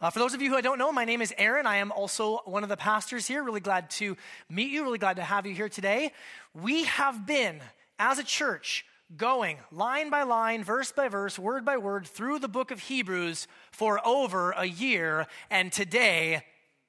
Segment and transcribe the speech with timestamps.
[0.00, 1.66] Uh, for those of you who I don't know, my name is Aaron.
[1.66, 3.42] I am also one of the pastors here.
[3.42, 4.16] Really glad to
[4.50, 4.82] meet you.
[4.82, 6.12] Really glad to have you here today.
[6.54, 7.60] We have been,
[7.98, 8.84] as a church,
[9.16, 13.48] going line by line, verse by verse, word by word through the book of Hebrews
[13.70, 16.44] for over a year, and today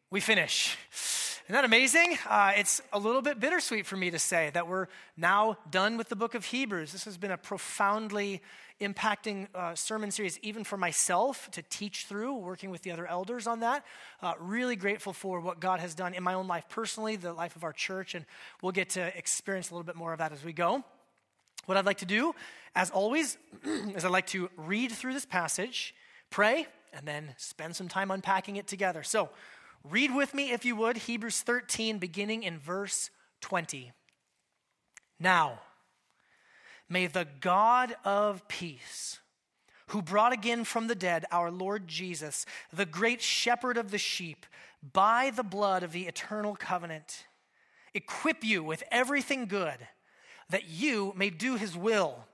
[0.09, 0.77] we finish.
[1.47, 2.17] Isn't that amazing?
[2.27, 6.09] Uh, it's a little bit bittersweet for me to say that we're now done with
[6.09, 6.91] the book of Hebrews.
[6.91, 8.41] This has been a profoundly
[8.81, 13.47] impacting uh, sermon series, even for myself to teach through, working with the other elders
[13.47, 13.85] on that.
[14.21, 17.55] Uh, really grateful for what God has done in my own life personally, the life
[17.55, 18.25] of our church, and
[18.61, 20.83] we'll get to experience a little bit more of that as we go.
[21.65, 22.35] What I'd like to do,
[22.75, 25.95] as always, is I'd like to read through this passage,
[26.29, 29.01] pray, and then spend some time unpacking it together.
[29.01, 29.29] So,
[29.89, 33.09] read with me, if you would, Hebrews 13, beginning in verse
[33.41, 33.91] 20.
[35.19, 35.59] Now,
[36.89, 39.19] May the God of peace,
[39.87, 44.45] who brought again from the dead our Lord Jesus, the great shepherd of the sheep,
[44.93, 47.25] by the blood of the eternal covenant,
[47.93, 49.87] equip you with everything good,
[50.49, 52.25] that you may do his will,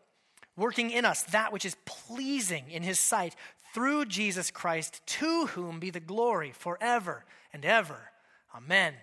[0.56, 3.36] working in us that which is pleasing in his sight,
[3.74, 8.12] through Jesus Christ, to whom be the glory forever and ever.
[8.56, 8.94] Amen.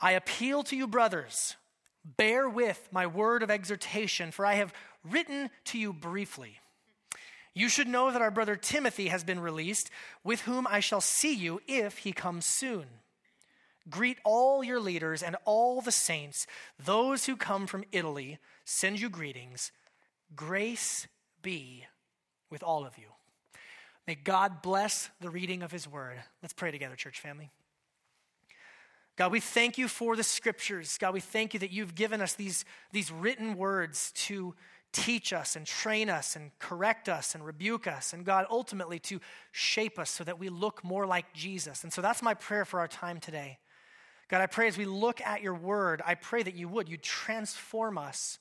[0.00, 1.56] I appeal to you, brothers
[2.16, 4.72] Bear with my word of exhortation, for I have
[5.04, 6.60] written to you briefly.
[7.54, 9.90] You should know that our brother Timothy has been released,
[10.24, 12.86] with whom I shall see you if he comes soon.
[13.90, 16.46] Greet all your leaders and all the saints.
[16.78, 19.72] Those who come from Italy send you greetings.
[20.34, 21.08] Grace
[21.42, 21.84] be
[22.50, 23.08] with all of you.
[24.08, 26.16] May God bless the reading of his word.
[26.40, 27.50] Let's pray together, church family.
[29.16, 30.96] God, we thank you for the scriptures.
[30.98, 34.54] God, we thank you that you've given us these, these written words to
[34.92, 38.14] teach us and train us and correct us and rebuke us.
[38.14, 39.20] And God, ultimately to
[39.52, 41.84] shape us so that we look more like Jesus.
[41.84, 43.58] And so that's my prayer for our time today.
[44.28, 46.96] God, I pray as we look at your word, I pray that you would, you
[46.96, 48.38] transform us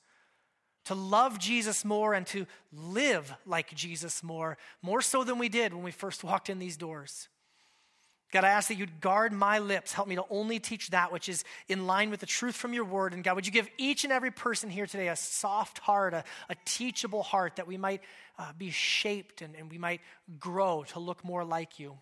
[0.87, 5.73] to love Jesus more and to live like Jesus more, more so than we did
[5.73, 7.27] when we first walked in these doors.
[8.31, 9.93] God, I ask that you'd guard my lips.
[9.93, 12.83] Help me to only teach that which is in line with the truth from your
[12.83, 13.13] word.
[13.13, 16.25] And God, would you give each and every person here today a soft heart, a,
[16.49, 18.01] a teachable heart, that we might
[18.37, 20.01] uh, be shaped and, and we might
[20.39, 21.97] grow to look more like you.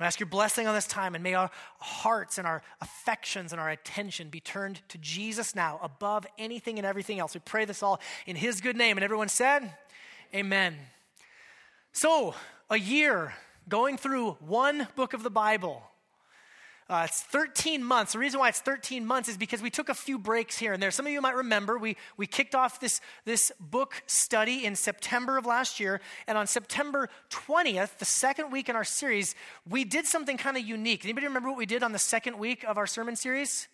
[0.00, 1.50] I ask your blessing on this time, and may our
[1.80, 6.86] hearts and our affections and our attention be turned to Jesus now above anything and
[6.86, 7.34] everything else.
[7.34, 8.96] We pray this all in his good name.
[8.96, 9.74] And everyone said,
[10.32, 10.76] Amen.
[11.92, 12.34] So,
[12.70, 13.34] a year
[13.68, 15.82] going through one book of the Bible.
[16.90, 18.14] Uh, it's 13 months.
[18.14, 20.82] The reason why it's 13 months is because we took a few breaks here and
[20.82, 20.90] there.
[20.90, 25.36] Some of you might remember we, we kicked off this, this book study in September
[25.36, 26.00] of last year.
[26.26, 29.34] And on September 20th, the second week in our series,
[29.68, 31.04] we did something kind of unique.
[31.04, 33.68] Anybody remember what we did on the second week of our sermon series?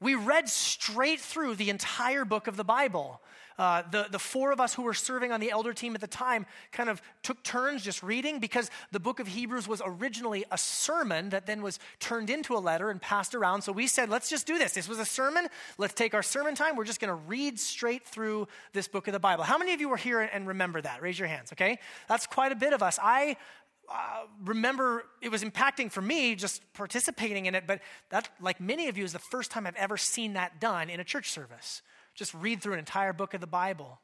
[0.00, 3.20] We read straight through the entire book of the Bible.
[3.58, 6.06] Uh, the, the four of us who were serving on the elder team at the
[6.06, 10.56] time kind of took turns just reading because the book of Hebrews was originally a
[10.56, 13.60] sermon that then was turned into a letter and passed around.
[13.60, 14.72] So we said, let's just do this.
[14.72, 15.46] This was a sermon.
[15.76, 16.74] Let's take our sermon time.
[16.74, 19.44] We're just going to read straight through this book of the Bible.
[19.44, 21.02] How many of you were here and remember that?
[21.02, 21.78] Raise your hands, okay?
[22.08, 22.98] That's quite a bit of us.
[23.02, 23.36] I
[23.90, 27.80] uh, remember it was impacting for me just participating in it, but
[28.10, 31.00] that, like many of you, is the first time I've ever seen that done in
[31.00, 31.82] a church service
[32.14, 33.98] just read through an entire book of the Bible.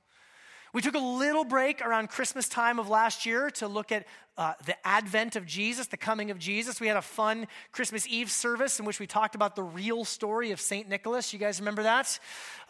[0.72, 4.54] We took a little break around Christmas time of last year to look at uh,
[4.66, 6.80] the advent of Jesus, the coming of Jesus.
[6.80, 10.50] We had a fun Christmas Eve service in which we talked about the real story
[10.50, 10.88] of St.
[10.88, 11.32] Nicholas.
[11.32, 12.18] You guys remember that?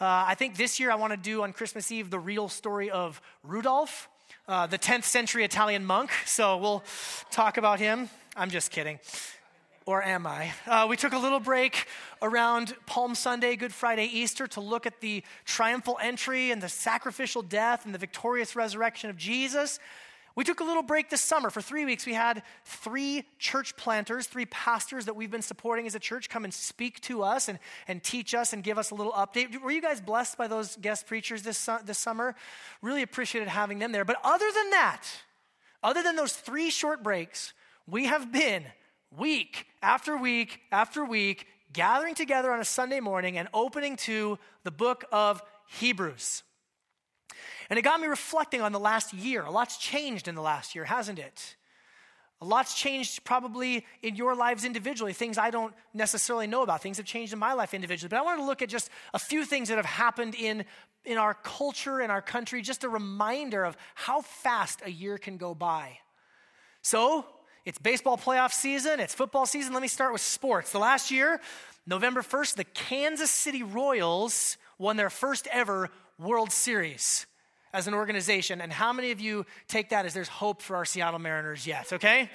[0.01, 2.91] Uh, I think this year I want to do on Christmas Eve the real story
[2.91, 4.09] of Rudolph,
[4.49, 6.11] uh, the 10th century Italian monk.
[6.25, 6.85] So we'll
[7.31, 8.09] talk about him.
[8.37, 8.99] I'm just kidding
[9.87, 10.51] or am I?
[10.67, 11.87] Uh, we took a little break
[12.21, 17.41] around Palm Sunday, Good Friday, Easter to look at the triumphal entry and the sacrificial
[17.41, 19.79] death and the victorious resurrection of Jesus.
[20.37, 21.49] We took a little break this summer.
[21.49, 25.95] For three weeks, we had three church planters, three pastors that we've been supporting as
[25.95, 28.95] a church come and speak to us and, and teach us and give us a
[28.95, 29.59] little update.
[29.63, 32.35] Were you guys blessed by those guest preachers this, this summer?
[32.83, 34.05] Really appreciated having them there.
[34.05, 35.05] But other than that,
[35.83, 37.55] other than those three short breaks,
[37.87, 38.65] we have been
[39.17, 44.71] week after week after week, gathering together on a Sunday morning and opening to the
[44.71, 46.43] book of Hebrews.
[47.69, 49.43] And it got me reflecting on the last year.
[49.43, 51.57] A lot's changed in the last year, hasn't it?
[52.41, 56.83] A lot's changed probably in your lives individually, things I don't necessarily know about.
[56.83, 58.09] Things have changed in my life individually.
[58.11, 60.65] But I want to look at just a few things that have happened in,
[61.05, 65.39] in our culture, in our country, just a reminder of how fast a year can
[65.39, 65.99] go by.
[66.83, 67.25] So,
[67.65, 69.73] it's baseball playoff season, it's football season.
[69.73, 70.71] Let me start with sports.
[70.71, 71.41] The last year,
[71.85, 77.27] November 1st, the Kansas City Royals won their first ever World Series
[77.77, 78.63] as an organization.
[78.63, 81.93] And how many of you take that as there's hope for our Seattle Mariners yet,
[81.93, 82.31] okay?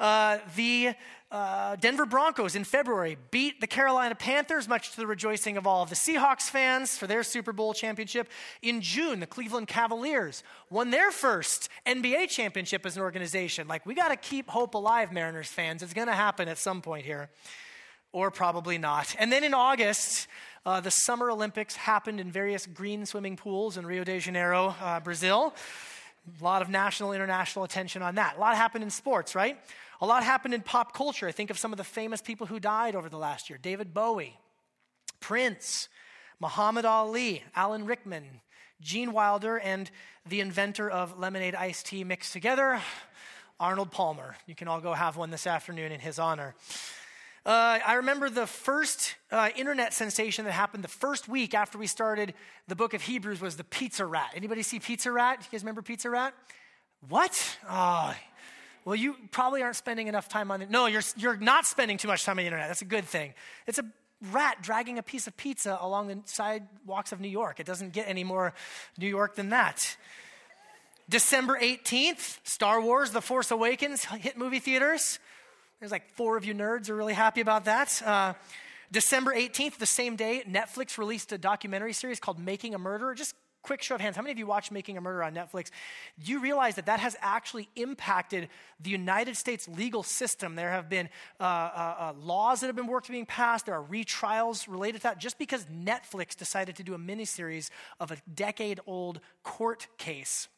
[0.00, 0.94] Uh, the
[1.30, 5.84] uh, Denver Broncos in February beat the Carolina Panthers, much to the rejoicing of all
[5.84, 8.28] of the Seahawks fans for their Super Bowl championship.
[8.62, 13.68] In June, the Cleveland Cavaliers won their first NBA championship as an organization.
[13.68, 15.84] Like, we got to keep hope alive, Mariners fans.
[15.84, 17.30] It's going to happen at some point here,
[18.10, 19.14] or probably not.
[19.16, 20.26] And then in August,
[20.66, 25.00] uh, the Summer Olympics happened in various green swimming pools in Rio de Janeiro, uh,
[25.00, 25.54] Brazil.
[26.40, 28.36] A lot of national, international attention on that.
[28.36, 29.58] A lot happened in sports, right?
[30.02, 31.26] A lot happened in pop culture.
[31.26, 33.94] I think of some of the famous people who died over the last year David
[33.94, 34.36] Bowie,
[35.18, 35.88] Prince,
[36.40, 38.24] Muhammad Ali, Alan Rickman,
[38.80, 39.90] Gene Wilder, and
[40.28, 42.80] the inventor of lemonade iced tea mixed together,
[43.58, 44.36] Arnold Palmer.
[44.46, 46.54] You can all go have one this afternoon in his honor.
[47.46, 51.86] Uh, I remember the first uh, internet sensation that happened the first week after we
[51.86, 52.34] started
[52.68, 54.32] the book of Hebrews was the pizza rat.
[54.36, 55.38] Anybody see Pizza Rat?
[55.40, 56.34] You guys remember Pizza Rat?
[57.08, 57.58] What?
[57.68, 58.14] Oh,
[58.84, 60.70] well, you probably aren't spending enough time on it.
[60.70, 62.68] No, you're, you're not spending too much time on the internet.
[62.68, 63.32] That's a good thing.
[63.66, 63.84] It's a
[64.32, 67.58] rat dragging a piece of pizza along the sidewalks of New York.
[67.58, 68.52] It doesn't get any more
[68.98, 69.96] New York than that.
[71.08, 75.18] December 18th, Star Wars The Force Awakens hit movie theaters.
[75.80, 78.02] There's like four of you nerds are really happy about that.
[78.04, 78.34] Uh,
[78.92, 83.14] December 18th, the same day, Netflix released a documentary series called Making a Murderer.
[83.14, 85.70] Just quick show of hands, how many of you watch Making a Murder on Netflix?
[86.22, 90.54] Do you realize that that has actually impacted the United States legal system?
[90.54, 91.08] There have been
[91.40, 93.64] uh, uh, uh, laws that have been worked being passed.
[93.64, 95.18] There are retrials related to that.
[95.18, 100.48] Just because Netflix decided to do a miniseries of a decade-old court case.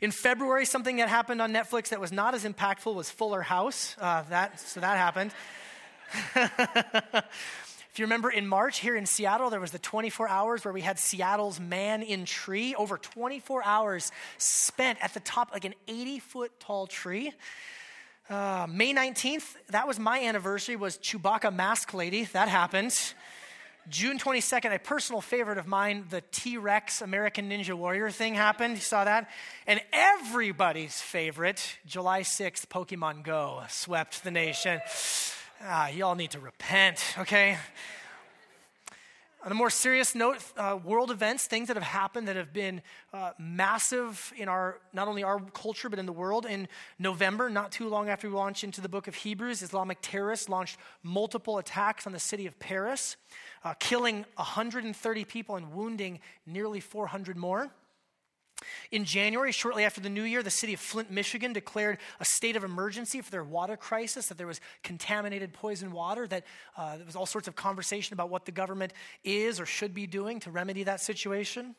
[0.00, 3.96] In February, something that happened on Netflix that was not as impactful was Fuller House.
[4.00, 5.32] Uh, that, so that happened.
[7.94, 10.80] If you remember in March here in Seattle, there was the 24 hours where we
[10.80, 12.74] had Seattle's Man in Tree.
[12.74, 17.32] Over 24 hours spent at the top, like an 80 foot tall tree.
[18.28, 22.24] Uh, May 19th, that was my anniversary, was Chewbacca Mask Lady.
[22.24, 22.98] That happened.
[23.88, 28.74] June 22nd, a personal favorite of mine, the T Rex American Ninja Warrior thing happened.
[28.74, 29.30] You saw that?
[29.66, 34.80] And everybody's favorite, July 6th, Pokemon Go swept the nation
[35.66, 37.58] ah, y'all need to repent, okay?
[39.44, 42.80] On a more serious note, uh, world events, things that have happened that have been
[43.12, 46.46] uh, massive in our, not only our culture, but in the world.
[46.46, 46.66] In
[46.98, 50.78] November, not too long after we launched into the book of Hebrews, Islamic terrorists launched
[51.02, 53.16] multiple attacks on the city of Paris,
[53.64, 57.70] uh, killing 130 people and wounding nearly 400 more.
[58.90, 62.56] In January, shortly after the new year, the city of Flint, Michigan declared a state
[62.56, 66.44] of emergency for their water crisis, that there was contaminated poison water, that
[66.76, 70.06] uh, there was all sorts of conversation about what the government is or should be
[70.06, 71.74] doing to remedy that situation.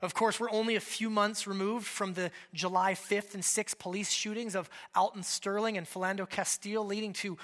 [0.00, 4.10] Of course, we're only a few months removed from the July 5th and 6th police
[4.10, 7.36] shootings of Alton Sterling and Philando Castile, leading to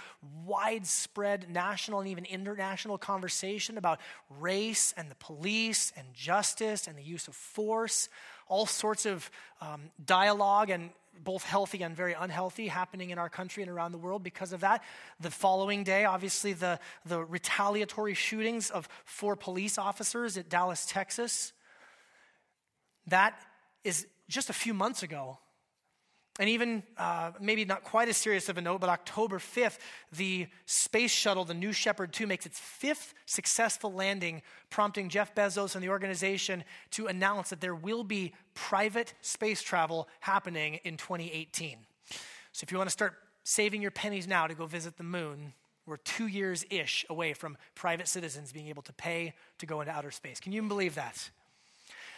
[0.44, 4.00] widespread national and even international conversation about
[4.40, 8.08] race and the police and justice and the use of force
[8.46, 9.30] all sorts of
[9.60, 10.90] um, dialogue and
[11.22, 14.60] both healthy and very unhealthy happening in our country and around the world because of
[14.60, 14.82] that.
[15.20, 21.52] The following day, obviously, the, the retaliatory shootings of four police officers at Dallas, Texas.
[23.08, 23.38] That
[23.82, 25.38] is just a few months ago.
[26.40, 29.78] And even uh, maybe not quite as serious of a note, but October 5th,
[30.10, 35.76] the space shuttle, the New Shepard 2, makes its fifth successful landing, prompting Jeff Bezos
[35.76, 41.78] and the organization to announce that there will be private space travel happening in 2018.
[42.50, 45.52] So if you want to start saving your pennies now to go visit the moon,
[45.86, 49.92] we're two years ish away from private citizens being able to pay to go into
[49.92, 50.40] outer space.
[50.40, 51.30] Can you believe that?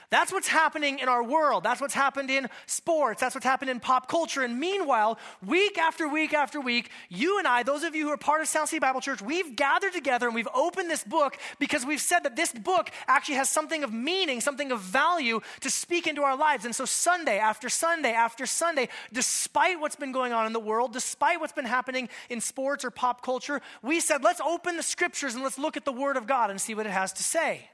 [0.09, 1.65] That's what's happening in our world.
[1.65, 3.21] That's what's happened in sports.
[3.21, 4.43] That's what's happened in pop culture.
[4.43, 8.17] And meanwhile, week after week after week, you and I, those of you who are
[8.17, 11.85] part of Sound City Bible Church, we've gathered together and we've opened this book because
[11.85, 16.07] we've said that this book actually has something of meaning, something of value to speak
[16.07, 16.65] into our lives.
[16.65, 20.93] And so, Sunday after Sunday after Sunday, despite what's been going on in the world,
[20.93, 25.35] despite what's been happening in sports or pop culture, we said, let's open the scriptures
[25.35, 27.71] and let's look at the Word of God and see what it has to say.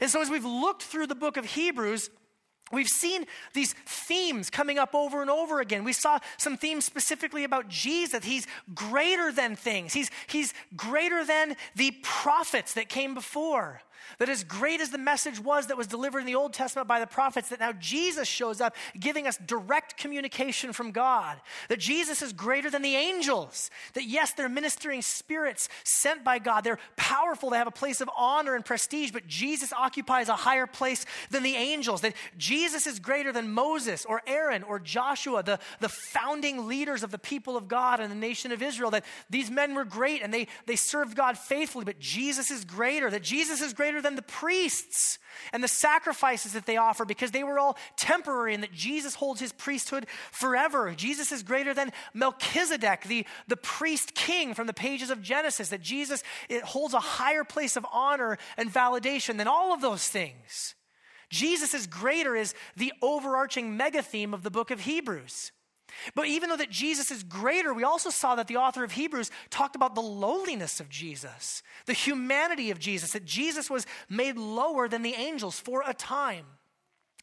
[0.00, 2.10] And so, as we've looked through the book of Hebrews,
[2.72, 5.84] We've seen these themes coming up over and over again.
[5.84, 8.24] We saw some themes specifically about Jesus.
[8.24, 13.82] He's greater than things, he's, he's greater than the prophets that came before.
[14.18, 17.00] That as great as the message was that was delivered in the Old Testament by
[17.00, 21.40] the prophets, that now Jesus shows up giving us direct communication from God.
[21.68, 23.70] That Jesus is greater than the angels.
[23.94, 26.64] That yes, they're ministering spirits sent by God.
[26.64, 30.66] They're powerful, they have a place of honor and prestige, but Jesus occupies a higher
[30.66, 32.00] place than the angels.
[32.00, 37.10] That Jesus is greater than Moses or Aaron or Joshua, the, the founding leaders of
[37.10, 38.90] the people of God and the nation of Israel.
[38.90, 43.10] That these men were great and they, they served God faithfully, but Jesus is greater.
[43.10, 45.18] That Jesus is greater than the priests
[45.52, 49.40] and the sacrifices that they offer because they were all temporary and that Jesus holds
[49.40, 50.94] his priesthood forever.
[50.96, 55.82] Jesus is greater than Melchizedek, the, the priest king from the pages of Genesis, that
[55.82, 60.74] Jesus it holds a higher place of honor and validation than all of those things.
[61.28, 65.50] Jesus is greater is the overarching mega theme of the book of Hebrews.
[66.14, 69.30] But even though that Jesus is greater, we also saw that the author of Hebrews
[69.50, 74.88] talked about the lowliness of Jesus, the humanity of Jesus, that Jesus was made lower
[74.88, 76.44] than the angels for a time.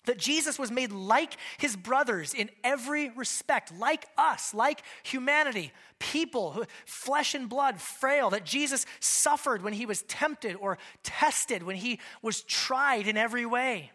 [0.05, 6.65] That Jesus was made like his brothers in every respect, like us, like humanity, people,
[6.85, 8.29] flesh and blood, frail.
[8.29, 13.45] That Jesus suffered when he was tempted or tested, when he was tried in every
[13.45, 13.91] way.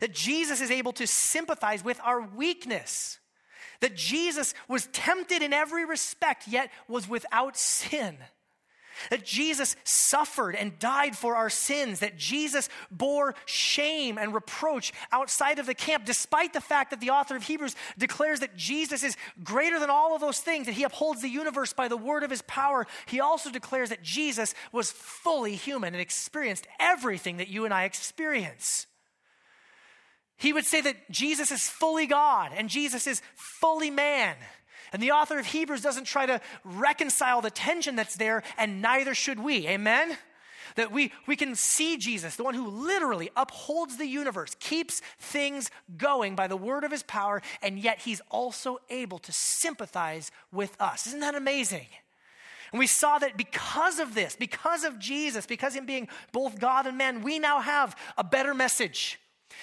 [0.00, 3.18] That Jesus is able to sympathize with our weakness
[3.80, 8.16] that Jesus was tempted in every respect, yet was without sin.
[9.10, 15.58] That Jesus suffered and died for our sins, that Jesus bore shame and reproach outside
[15.58, 19.16] of the camp, despite the fact that the author of Hebrews declares that Jesus is
[19.42, 22.30] greater than all of those things, that he upholds the universe by the word of
[22.30, 22.86] his power.
[23.06, 27.84] He also declares that Jesus was fully human and experienced everything that you and I
[27.84, 28.86] experience.
[30.36, 34.36] He would say that Jesus is fully God and Jesus is fully man.
[34.92, 39.12] And the author of Hebrews doesn't try to reconcile the tension that's there, and neither
[39.12, 39.66] should we.
[39.66, 40.16] Amen?
[40.76, 45.68] That we, we can see Jesus, the one who literally upholds the universe, keeps things
[45.96, 50.76] going by the word of his power, and yet he's also able to sympathize with
[50.80, 51.08] us.
[51.08, 51.86] Isn't that amazing?
[52.70, 56.86] And we saw that because of this, because of Jesus, because him being both God
[56.86, 59.18] and man, we now have a better message.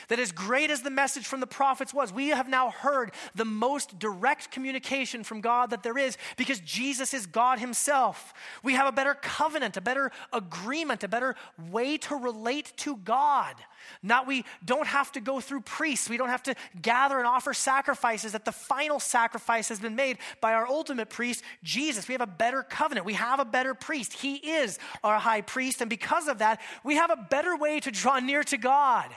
[0.07, 3.45] That as great as the message from the prophets was, we have now heard the
[3.45, 8.33] most direct communication from God that there is because Jesus is God Himself.
[8.63, 11.35] We have a better covenant, a better agreement, a better
[11.69, 13.55] way to relate to God.
[14.03, 16.09] Not we don't have to go through priests.
[16.09, 18.31] We don't have to gather and offer sacrifices.
[18.33, 22.07] That the final sacrifice has been made by our ultimate priest, Jesus.
[22.07, 23.05] We have a better covenant.
[23.05, 24.13] We have a better priest.
[24.13, 25.81] He is our high priest.
[25.81, 29.09] And because of that, we have a better way to draw near to God.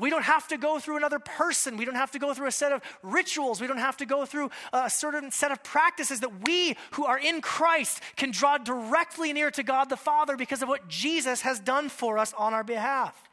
[0.00, 1.76] We don't have to go through another person.
[1.76, 3.60] We don't have to go through a set of rituals.
[3.60, 7.18] We don't have to go through a certain set of practices that we who are
[7.18, 11.60] in Christ can draw directly near to God the Father because of what Jesus has
[11.60, 13.28] done for us on our behalf.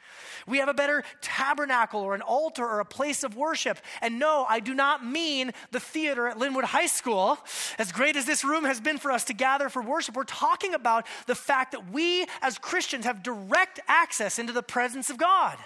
[0.46, 3.80] We have a better tabernacle or an altar or a place of worship.
[4.02, 7.38] And no, I do not mean the theater at Lynnwood High School.
[7.78, 10.74] As great as this room has been for us to gather for worship, we're talking
[10.74, 15.58] about the fact that we as Christians have direct access into the presence of God.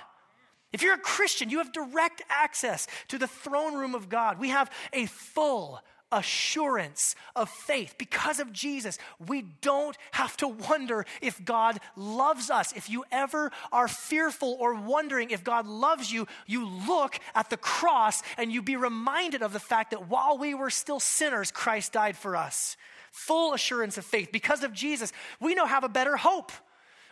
[0.74, 4.40] If you're a Christian, you have direct access to the throne room of God.
[4.40, 8.98] We have a full assurance of faith because of Jesus.
[9.26, 12.74] We don't have to wonder if God loves us.
[12.74, 17.58] If you ever are fearful or wondering if God loves you, you look at the
[17.58, 21.94] cross and you be reminded of the fact that while we were still sinners, Christ
[21.94, 22.76] died for us.
[23.12, 24.30] Full assurance of faith.
[24.32, 26.52] Because of Jesus, we now have a better hope.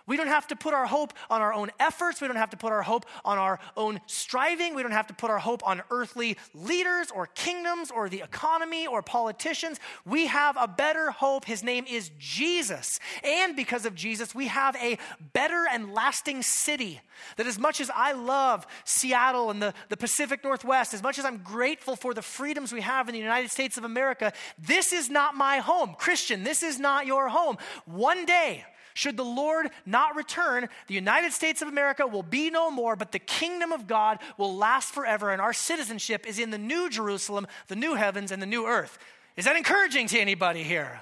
[0.10, 2.20] We don't have to put our hope on our own efforts.
[2.20, 4.74] We don't have to put our hope on our own striving.
[4.74, 8.88] We don't have to put our hope on earthly leaders or kingdoms or the economy
[8.88, 9.80] or politicians.
[10.06, 11.46] We have a better hope.
[11.46, 13.00] His name is Jesus.
[13.24, 14.98] And because of Jesus, we have a
[15.32, 17.02] better and lasting city.
[17.38, 21.26] That as much as I love Seattle and the, the Pacific Northwest, as much as
[21.26, 25.08] I'm grateful for the freedoms we have in the United States of America, this is
[25.08, 25.94] not my home.
[26.00, 27.58] Christian, this is not your home.
[27.86, 28.66] One day,
[29.00, 33.14] should the Lord not return, the United States of America will be no more, but
[33.14, 37.48] the kingdom of God will last forever, and our citizenship is in the new Jerusalem,
[37.68, 39.00] the new heavens, and the new earth.
[39.38, 41.00] Is that encouraging to anybody here?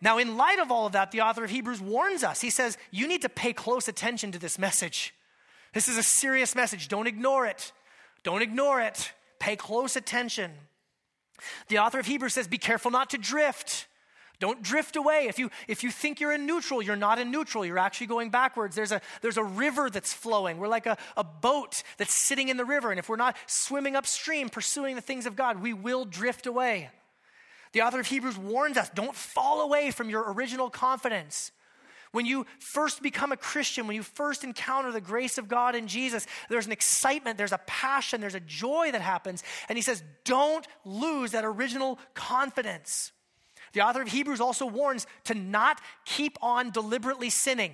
[0.00, 2.40] Now, in light of all of that, the author of Hebrews warns us.
[2.40, 5.14] He says, You need to pay close attention to this message.
[5.74, 6.88] This is a serious message.
[6.88, 7.72] Don't ignore it.
[8.22, 9.12] Don't ignore it.
[9.38, 10.50] Pay close attention.
[11.68, 13.86] The author of Hebrews says, Be careful not to drift.
[14.40, 15.26] Don't drift away.
[15.28, 17.64] If you, if you think you're in neutral, you're not in neutral.
[17.64, 18.74] You're actually going backwards.
[18.74, 20.58] There's a, there's a river that's flowing.
[20.58, 22.90] We're like a, a boat that's sitting in the river.
[22.90, 26.90] And if we're not swimming upstream, pursuing the things of God, we will drift away.
[27.72, 31.52] The author of Hebrews warns us don't fall away from your original confidence.
[32.12, 35.88] When you first become a Christian, when you first encounter the grace of God in
[35.88, 39.42] Jesus, there's an excitement, there's a passion, there's a joy that happens.
[39.68, 43.10] And he says, don't lose that original confidence.
[43.74, 47.72] The author of Hebrews also warns to not keep on deliberately sinning.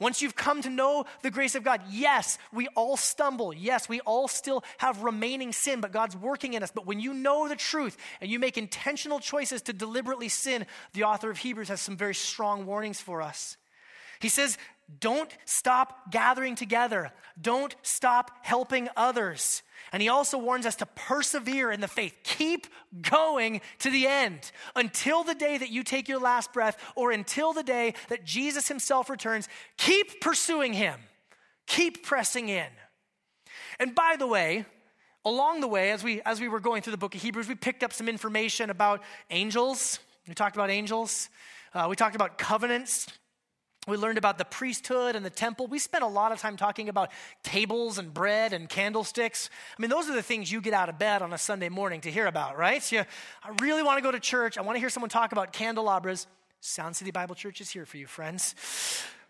[0.00, 3.52] Once you've come to know the grace of God, yes, we all stumble.
[3.52, 6.72] Yes, we all still have remaining sin, but God's working in us.
[6.74, 11.04] But when you know the truth and you make intentional choices to deliberately sin, the
[11.04, 13.58] author of Hebrews has some very strong warnings for us.
[14.20, 14.56] He says,
[14.98, 17.12] don't stop gathering together.
[17.40, 19.62] Don't stop helping others.
[19.92, 22.14] And he also warns us to persevere in the faith.
[22.24, 22.66] Keep
[23.02, 27.52] going to the end until the day that you take your last breath or until
[27.52, 29.48] the day that Jesus himself returns.
[29.76, 30.98] Keep pursuing him.
[31.66, 32.66] Keep pressing in.
[33.78, 34.64] And by the way,
[35.24, 37.54] along the way, as we, as we were going through the book of Hebrews, we
[37.54, 40.00] picked up some information about angels.
[40.26, 41.28] We talked about angels.
[41.72, 43.06] Uh, we talked about covenants.
[43.90, 45.66] We learned about the priesthood and the temple.
[45.66, 47.10] We spent a lot of time talking about
[47.42, 49.50] tables and bread and candlesticks.
[49.78, 52.00] I mean, those are the things you get out of bed on a Sunday morning
[52.02, 52.82] to hear about, right?
[52.82, 54.56] So I really want to go to church.
[54.56, 56.26] I want to hear someone talk about candelabras.
[56.60, 58.54] Sound City Bible Church is here for you, friends.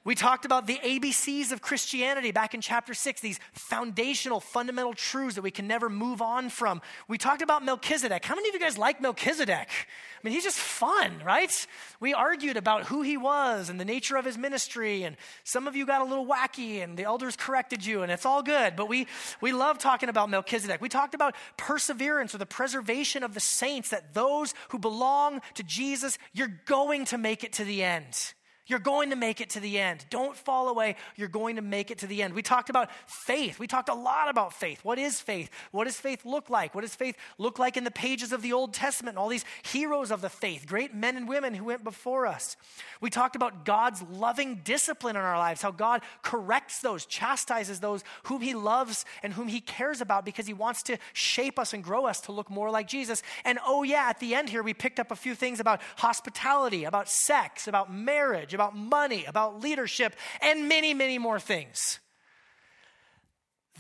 [0.03, 5.35] We talked about the ABCs of Christianity back in chapter 6, these foundational, fundamental truths
[5.35, 6.81] that we can never move on from.
[7.07, 8.25] We talked about Melchizedek.
[8.25, 9.69] How many of you guys like Melchizedek?
[9.69, 11.67] I mean, he's just fun, right?
[12.01, 15.77] We argued about who he was and the nature of his ministry, and some of
[15.77, 18.77] you got a little wacky, and the elders corrected you, and it's all good.
[18.77, 19.07] But we,
[19.43, 20.81] we love talking about Melchizedek.
[20.81, 25.63] We talked about perseverance or the preservation of the saints, that those who belong to
[25.63, 28.33] Jesus, you're going to make it to the end.
[28.71, 30.07] You're going to make it to the end.
[30.11, 30.95] Don't fall away.
[31.17, 32.35] You're going to make it to the end.
[32.35, 33.59] We talked about faith.
[33.59, 34.79] We talked a lot about faith.
[34.85, 35.51] What is faith?
[35.73, 36.73] What does faith look like?
[36.73, 40.13] What does faith look like in the pages of the Old Testament all these heroes
[40.13, 42.57] of the faith, great men and women who went before us?
[43.01, 48.05] We talked about God's loving discipline in our lives, how God corrects those, chastises those
[48.25, 51.83] whom He loves and whom He cares about because He wants to shape us and
[51.83, 53.25] grow us to look more like Jesus.
[53.45, 56.85] And oh, yeah, at the end here, we picked up a few things about hospitality,
[56.85, 61.99] about sex, about marriage about money, about leadership, and many, many more things.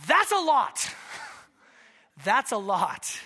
[0.07, 0.88] That's a lot.
[2.24, 3.20] That's a lot.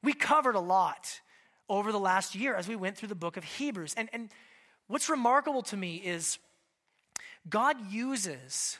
[0.00, 1.20] We covered a lot
[1.68, 3.94] over the last year as we went through the book of Hebrews.
[3.96, 4.30] And, and
[4.86, 6.38] what's remarkable to me is
[7.48, 8.78] God uses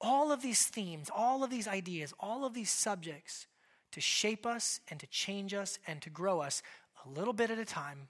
[0.00, 3.48] all of these themes, all of these ideas, all of these subjects
[3.90, 6.62] to shape us and to change us and to grow us
[7.04, 8.06] a little bit at a time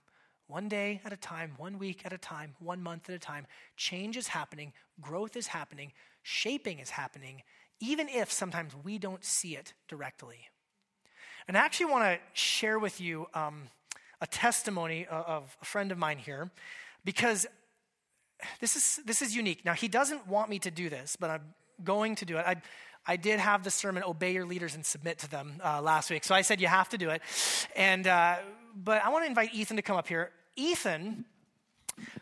[0.50, 3.46] one day at a time, one week at a time, one month at a time.
[3.76, 7.42] Change is happening, growth is happening, shaping is happening,
[7.80, 10.48] even if sometimes we don't see it directly.
[11.48, 13.68] And I actually want to share with you um,
[14.20, 16.50] a testimony of a friend of mine here
[17.04, 17.46] because
[18.60, 19.64] this is, this is unique.
[19.64, 22.44] Now, he doesn't want me to do this, but I'm going to do it.
[22.46, 22.56] I,
[23.06, 26.24] I did have the sermon, Obey Your Leaders and Submit to Them, uh, last week.
[26.24, 27.22] So I said, You have to do it.
[27.74, 28.36] And, uh,
[28.74, 30.30] but I want to invite Ethan to come up here.
[30.60, 31.24] Ethan,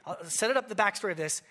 [0.07, 1.43] I'll set it up the backstory of this.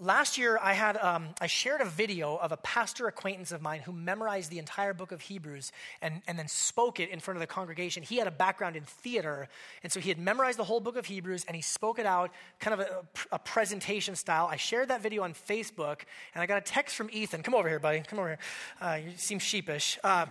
[0.00, 3.80] Last year, I had um, I shared a video of a pastor acquaintance of mine
[3.80, 5.70] who memorized the entire book of Hebrews
[6.02, 8.02] and, and then spoke it in front of the congregation.
[8.02, 9.48] He had a background in theater,
[9.82, 12.30] and so he had memorized the whole book of Hebrews and he spoke it out,
[12.58, 14.48] kind of a, a presentation style.
[14.50, 16.00] I shared that video on Facebook,
[16.34, 17.42] and I got a text from Ethan.
[17.42, 18.00] Come over here, buddy.
[18.00, 18.38] Come over here.
[18.80, 19.98] Uh, you seem sheepish.
[20.02, 20.26] Uh,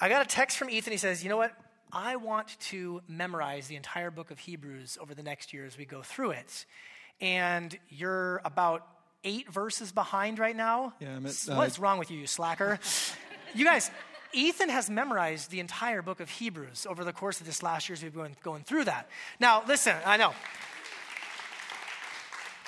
[0.00, 0.92] I got a text from Ethan.
[0.92, 1.52] He says, "You know what?
[1.92, 5.84] I want to memorize the entire book of Hebrews over the next year as we
[5.84, 6.66] go through it.
[7.20, 8.86] And you're about
[9.24, 10.94] eight verses behind right now.
[11.00, 12.78] Yeah, I'm at, uh, What's wrong with you, you slacker?
[13.54, 13.90] you guys,
[14.32, 17.94] Ethan has memorized the entire book of Hebrews over the course of this last year
[17.94, 19.08] as we've been going through that.
[19.40, 20.32] Now, listen, I know.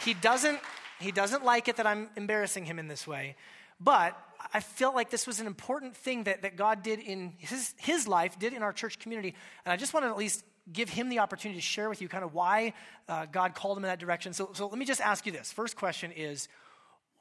[0.05, 0.59] He doesn't,
[0.99, 3.37] he doesn't like it that I'm embarrassing him in this way,
[3.79, 4.19] but
[4.53, 8.09] I felt like this was an important thing that, that God did in his, his
[8.09, 9.35] life, did in our church community.
[9.65, 12.09] And I just want to at least give him the opportunity to share with you
[12.09, 12.75] kind of why
[13.09, 14.33] uh, God called him in that direction.
[14.33, 15.53] So, so let me just ask you this.
[15.53, 16.49] First question is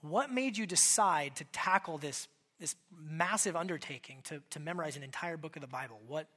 [0.01, 2.27] what made you decide to tackle this,
[2.59, 5.99] this massive undertaking to, to memorize an entire book of the Bible?
[6.07, 6.27] What,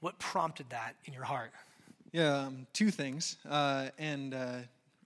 [0.00, 1.52] what prompted that in your heart?
[2.12, 3.36] Yeah, um, two things.
[3.48, 4.56] Uh, and uh,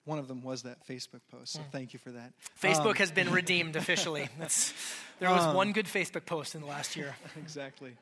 [0.06, 1.70] one of them was that Facebook post, so mm.
[1.72, 2.32] thank you for that.
[2.62, 4.28] Facebook um, has been redeemed officially.
[4.38, 4.72] That's,
[5.18, 7.14] there was um, one good Facebook post in the last year.
[7.36, 7.92] exactly.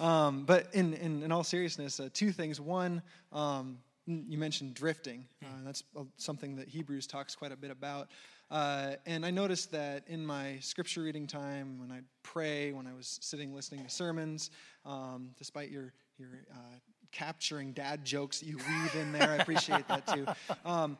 [0.00, 2.60] Um, but in, in, in, all seriousness, uh, two things.
[2.60, 5.26] One, um, you mentioned drifting.
[5.42, 5.64] Uh, mm.
[5.64, 5.84] that's
[6.16, 8.08] something that Hebrews talks quite a bit about.
[8.50, 12.92] Uh, and I noticed that in my scripture reading time, when I pray, when I
[12.92, 14.50] was sitting listening to sermons,
[14.84, 16.76] um, despite your your uh,
[17.14, 19.30] capturing dad jokes that you weave in there.
[19.30, 20.26] I appreciate that too.
[20.64, 20.98] Um,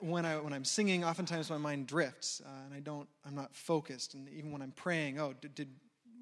[0.00, 3.54] when I when I'm singing, oftentimes my mind drifts uh, and I don't I'm not
[3.54, 4.14] focused.
[4.14, 5.68] And even when I'm praying, oh, did, did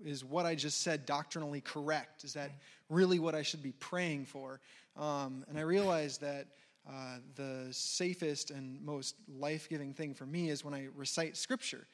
[0.04, 2.24] is what I just said doctrinally correct?
[2.24, 2.50] Is that
[2.88, 4.61] really what I should be praying for?
[4.96, 6.48] Um, and I realized that
[6.88, 11.87] uh, the safest and most life-giving thing for me is when I recite Scripture.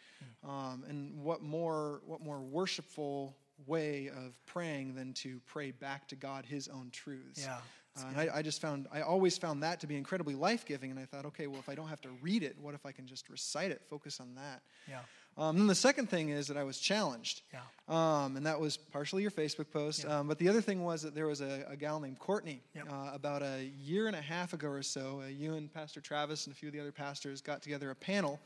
[0.48, 6.16] Um, and what more what more worshipful way of praying than to pray back to
[6.16, 7.42] God His own truths?
[7.42, 7.58] Yeah.
[7.96, 10.90] Uh, and I, I, just found, I always found that to be incredibly life giving.
[10.90, 12.92] And I thought, okay, well, if I don't have to read it, what if I
[12.92, 14.62] can just recite it, focus on that?
[14.88, 15.00] Yeah.
[15.36, 17.42] Um, then the second thing is that I was challenged.
[17.52, 17.60] Yeah.
[17.88, 20.04] Um, and that was partially your Facebook post.
[20.04, 20.18] Yeah.
[20.18, 22.92] Um, but the other thing was that there was a, a gal named Courtney Yep.
[22.92, 25.22] uh, about a year and a half ago or so.
[25.24, 27.94] Uh, you and Pastor Travis and a few of the other pastors got together a
[27.94, 28.40] panel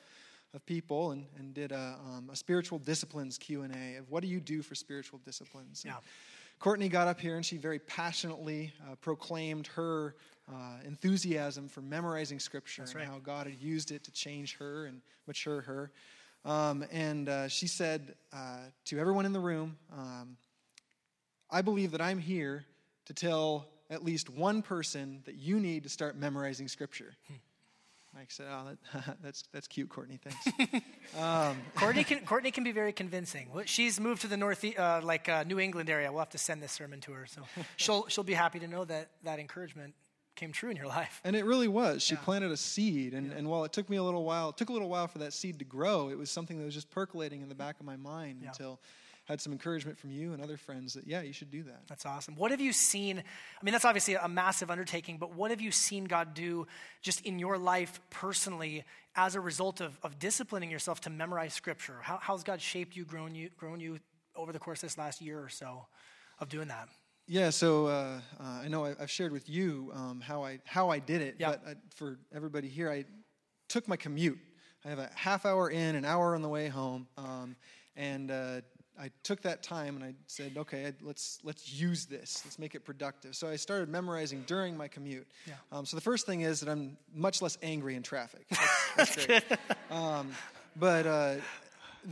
[0.55, 4.41] of people and, and did a, um, a spiritual disciplines Q&A of what do you
[4.41, 5.85] do for spiritual disciplines.
[5.85, 6.01] And Yeah.
[6.59, 10.15] Courtney got up here and she very passionately uh, proclaimed her
[10.49, 13.09] uh, enthusiasm for memorizing scripture That's and right.
[13.09, 15.91] how God had used it to change her and mature her.
[16.45, 20.37] Um, and uh, she said uh, to everyone in the room, um,
[21.51, 22.65] I believe that I'm here
[23.07, 27.15] to tell at least one person that you need to start memorizing scripture.
[28.15, 30.19] Mike said, "Oh, that, that's that's cute, Courtney.
[30.23, 30.85] Thanks."
[31.77, 33.49] Courtney can, Courtney can be very convincing.
[33.53, 36.11] Well, She's moved to the north, uh, like uh, New England area.
[36.11, 37.43] We'll have to send this sermon to her, so
[37.77, 39.95] she'll she'll be happy to know that that encouragement
[40.35, 41.21] came true in your life.
[41.25, 42.03] And it really was.
[42.03, 42.21] She Yeah.
[42.23, 44.73] planted a seed, and, and while it took me a little while, it took a
[44.73, 46.09] little while for that seed to grow.
[46.09, 48.49] It was something that was just percolating in the back of my mind Yeah.
[48.49, 48.81] until
[49.25, 51.83] had some encouragement from you and other friends that yeah, you should do that.
[51.89, 52.35] That's awesome.
[52.35, 53.19] What have you seen?
[53.19, 56.67] I mean, that's obviously a massive undertaking, but what have you seen God do
[57.03, 61.99] just in your life personally as a result of, of disciplining yourself to memorize Scripture?
[62.03, 63.99] How, how's God shaped you, grown you, grown you
[64.35, 65.87] over the course of this last year or so
[66.41, 66.89] of doing that?
[67.29, 70.91] Yeah, so uh, uh, I know I, I've shared with you um, how I how
[70.91, 73.05] I did it, but I, for everybody here, I
[73.69, 74.39] took my commute.
[74.85, 77.55] I have a half hour in, an hour on the way home, um,
[77.95, 78.63] and uh,
[79.01, 82.43] I took that time and I said, okay, let's let's use this.
[82.45, 83.35] Let's make it productive.
[83.35, 85.27] So I started memorizing during my commute.
[85.47, 85.55] Yeah.
[85.71, 88.47] Um, so the first thing is that I'm much less angry in traffic.
[88.97, 89.45] That's, that's great.
[89.91, 90.33] Um,
[90.77, 91.35] but uh,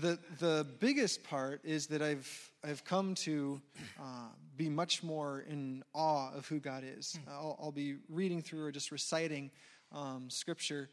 [0.01, 3.61] the the biggest part is that I've I've come to
[3.99, 7.19] uh, be much more in awe of who God is.
[7.29, 9.51] I'll, I'll be reading through or just reciting
[9.93, 10.89] um, scripture.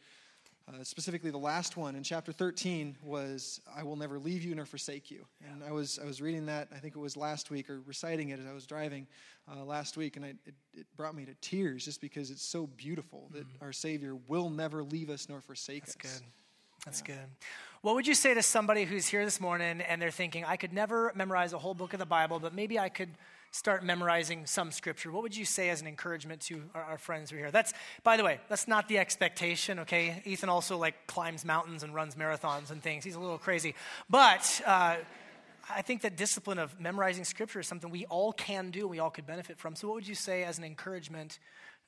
[0.68, 4.66] Uh, specifically, the last one in chapter 13 was "I will never leave you nor
[4.66, 6.68] forsake you," and I was I was reading that.
[6.76, 9.08] I think it was last week or reciting it as I was driving
[9.50, 12.68] uh, last week, and I, it, it brought me to tears just because it's so
[12.68, 15.96] beautiful that our Savior will never leave us nor forsake us.
[15.96, 16.20] That's us.
[16.20, 16.28] good.
[16.86, 17.28] That's good.
[17.82, 20.74] What would you say to somebody who's here this morning and they're thinking, I could
[20.74, 23.10] never memorize a whole book of the Bible, but maybe I could
[23.52, 25.12] start memorizing some scripture?
[25.12, 27.52] What would you say as an encouragement to our, our friends who are here?
[27.52, 30.22] That's, by the way, that's not the expectation, okay?
[30.26, 33.04] Ethan also like climbs mountains and runs marathons and things.
[33.04, 33.76] He's a little crazy.
[34.10, 34.98] But uh,
[35.70, 39.10] I think that discipline of memorizing scripture is something we all can do, we all
[39.10, 39.76] could benefit from.
[39.76, 41.40] So, what would you say as an encouragement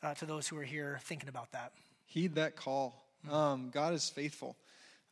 [0.01, 1.71] uh, to those who are here thinking about that?
[2.09, 3.05] heed that call.
[3.31, 4.55] Um, God is faithful,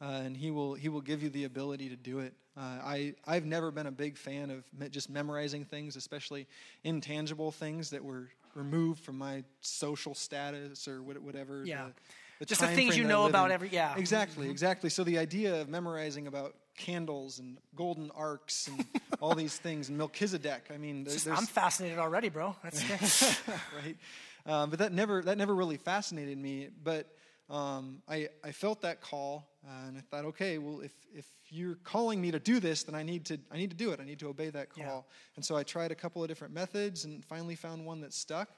[0.02, 2.34] uh, and He will He will give you the ability to do it.
[2.58, 6.48] Uh, I I've never been a big fan of me- just memorizing things, especially
[6.84, 11.64] intangible things that were removed from my social status or what- whatever.
[11.66, 11.86] Yeah.
[11.86, 11.94] the,
[12.40, 13.52] the Just the things you know about in.
[13.52, 13.96] every- yeah.
[13.98, 14.90] Exactly, exactly.
[14.90, 18.86] So the idea of memorizing about candles and golden arcs and
[19.22, 20.70] all these things and Melchizedek.
[20.74, 22.56] I mean, there's, there's I'm fascinated already, bro.
[22.64, 23.40] That's
[23.84, 23.98] right?
[24.46, 26.70] Um, but that never that never really fascinated me.
[26.84, 27.08] But
[27.50, 31.76] um, I I felt that call, uh, and I thought, okay, well, if if you're
[31.84, 34.00] calling me to do this, then I need to I need to do it.
[34.00, 34.84] I need to obey that call.
[35.08, 35.36] Yeah.
[35.38, 38.50] And so I tried a couple of different methods, and finally found one that stuck.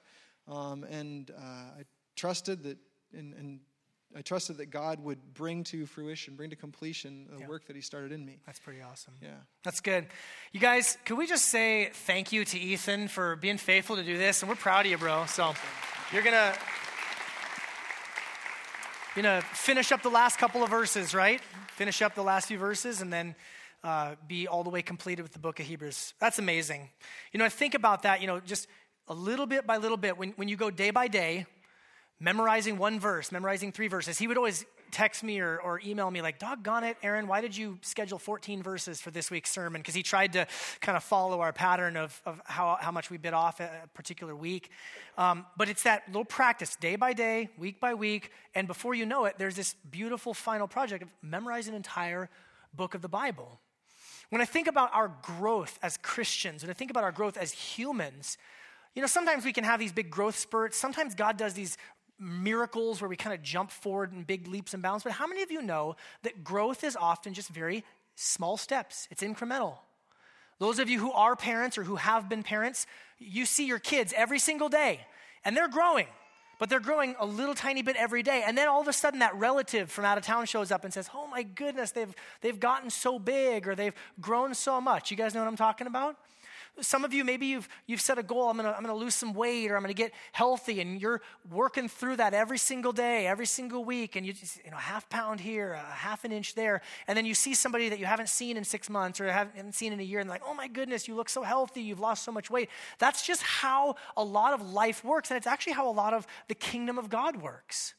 [0.48, 1.84] Um, and uh, I
[2.16, 2.78] trusted that,
[3.14, 3.60] and, and
[4.18, 7.48] I trusted that God would bring to fruition, bring to completion the Yeah.
[7.48, 8.40] work that He started in me.
[8.48, 9.14] That's pretty awesome.
[9.22, 9.30] Yeah.
[9.64, 10.08] That's good.
[10.52, 14.18] You guys, could we just say thank you to Ethan for being faithful to do
[14.18, 14.42] this?
[14.42, 15.28] And we're proud of you, bro.
[15.28, 15.54] So
[16.12, 16.58] you're going to.
[19.22, 21.42] Going to finish up the last couple of verses, right?
[21.76, 23.36] Finish up the last few verses and then
[23.84, 26.14] uh, be all the way completed with the book of Hebrews.
[26.22, 26.90] That's amazing.
[27.34, 28.70] You know, I think about that, you know, just
[29.10, 30.18] a little bit by little bit.
[30.18, 31.48] When, when you go day by day,
[32.22, 34.18] memorizing one verse, memorizing three verses.
[34.18, 37.56] He would always text me or, or email me, like, doggone it, Aaron, why did
[37.56, 39.82] you schedule 14 verses for this week's sermon?
[39.82, 40.48] Because he tried to
[40.82, 44.36] kind of follow our pattern of, of how, how much we bit off a, particular
[44.36, 44.70] week.
[45.18, 48.32] Um, but it's that little practice, day by day, week by week.
[48.56, 52.30] And before you know it, there's this beautiful final project of memorize an entire
[52.74, 53.60] book of the Bible.
[54.30, 57.52] When I think about our growth as Christians, when I think about our growth as
[57.52, 58.38] humans,
[58.96, 60.78] you know, sometimes we can have these big growth spurts.
[60.78, 61.78] Sometimes God does these
[62.20, 65.04] miracles where we kind of jump forward in big leaps and bounds.
[65.04, 67.84] But how many of you know that growth is often just very
[68.16, 69.08] small steps?
[69.12, 69.78] It's incremental.
[70.60, 72.86] Those of you who are parents or who have been parents,
[73.18, 75.00] you see your kids every single day
[75.46, 76.08] and they're growing,
[76.60, 78.44] but they're growing a little tiny bit every day.
[78.46, 80.94] And then all of a sudden, that relative from out of town shows up and
[80.94, 85.12] says, Oh my goodness, they've, they've gotten so big or they've grown so much.
[85.12, 86.18] You guys know what I'm talking about?
[86.82, 89.34] Some of you, maybe you've, you've set a goal, I'm gonna, I'm gonna lose some
[89.34, 93.46] weight or I'm gonna get healthy, and you're working through that every single day, every
[93.46, 96.82] single week, and you just, you know, half pound here, a half an inch there,
[97.08, 99.94] and then you see somebody that you haven't seen in six months or haven't seen
[99.94, 102.32] in a year, and like, oh my goodness, you look so healthy, you've lost so
[102.32, 102.70] much weight.
[102.98, 106.26] That's just how a lot of life works, and it's actually how a lot of
[106.48, 107.94] the kingdom of God works.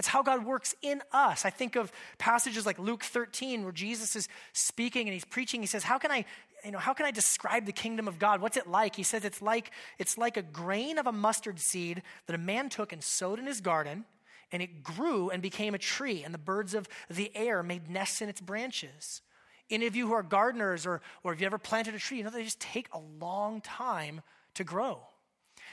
[0.00, 1.44] That's how God works in us.
[1.44, 5.60] I think of passages like Luke 13 where Jesus is speaking and he's preaching.
[5.60, 6.24] He says, How can I
[6.64, 8.40] you know, how can I describe the kingdom of God?
[8.40, 8.96] What's it like?
[8.96, 12.68] He says it's like it's like a grain of a mustard seed that a man
[12.68, 14.04] took and sowed in his garden,
[14.52, 18.22] and it grew and became a tree, and the birds of the air made nests
[18.22, 19.22] in its branches.
[19.70, 22.24] Any of you who are gardeners or, or have you ever planted a tree, you
[22.24, 24.20] know they just take a long time
[24.54, 25.00] to grow.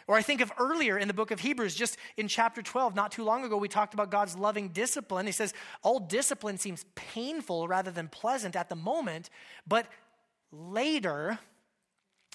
[0.07, 3.11] Or I think of earlier in the book of Hebrews, just in chapter 12, not
[3.11, 5.25] too long ago, we talked about God's loving discipline.
[5.25, 9.29] He says, All discipline seems painful rather than pleasant at the moment,
[9.67, 9.87] but
[10.51, 11.39] later,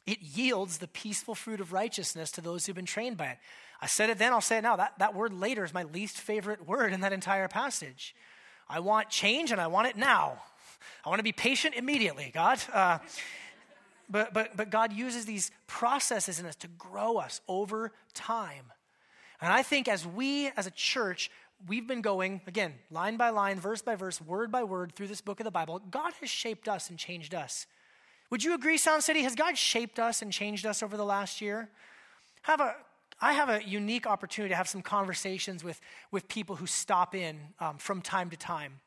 [0.06, 3.38] it yields the peaceful fruit of righteousness to those who've been trained by it.
[3.80, 4.76] I said it then, I'll say it now.
[4.76, 8.14] That, that word later is my least favorite word in that entire passage.
[8.68, 10.42] I want change and I want it now.
[11.04, 12.60] I want to be patient immediately, God.
[12.72, 12.98] Uh,
[14.08, 18.72] but, but, but God uses these processes in us to grow us over time.
[19.40, 21.30] And I think as we, as a church,
[21.66, 25.20] we've been going, again, line by line, verse by verse, word by word through this
[25.20, 27.66] book of the Bible, God has shaped us and changed us.
[28.32, 29.24] Would you agree, Sound City?
[29.24, 31.68] Has God shaped us and changed us over the last year?
[32.40, 32.76] Have a,
[33.20, 37.38] I have a unique opportunity to have some conversations with, with people who stop in
[37.60, 38.80] um, from time to time.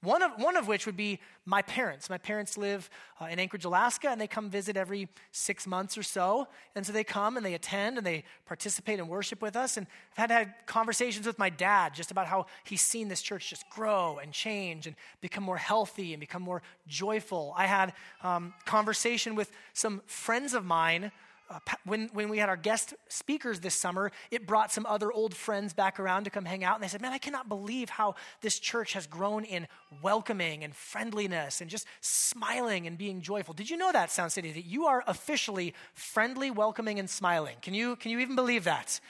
[0.00, 2.08] One of, one of which would be my parents.
[2.08, 2.88] My parents live
[3.20, 6.46] uh, in Anchorage, Alaska, and they come visit every six months or so.
[6.76, 9.76] And so they come and they attend and they participate and worship with us.
[9.76, 13.50] And I've had, had conversations with my dad just about how he's seen this church
[13.50, 17.52] just grow and change and become more healthy and become more joyful.
[17.56, 21.10] I had um, conversation with some friends of mine
[21.50, 25.34] uh, when, when we had our guest speakers this summer, it brought some other old
[25.34, 26.74] friends back around to come hang out.
[26.74, 29.66] And they said, Man, I cannot believe how this church has grown in
[30.02, 33.54] welcoming and friendliness and just smiling and being joyful.
[33.54, 37.56] Did you know that, Sound City, that you are officially friendly, welcoming, and smiling?
[37.62, 39.00] Can you, can you even believe that?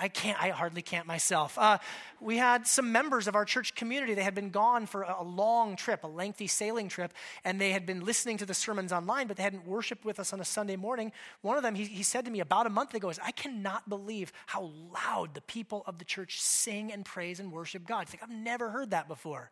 [0.00, 1.58] I can't, I hardly can't myself.
[1.58, 1.76] Uh,
[2.20, 4.14] we had some members of our church community.
[4.14, 7.12] They had been gone for a long trip, a lengthy sailing trip,
[7.44, 10.32] and they had been listening to the sermons online, but they hadn't worshiped with us
[10.32, 11.12] on a Sunday morning.
[11.42, 13.88] One of them, he, he said to me about a month ago, is, I cannot
[13.90, 18.02] believe how loud the people of the church sing and praise and worship God.
[18.02, 19.50] It's like, I've never heard that before.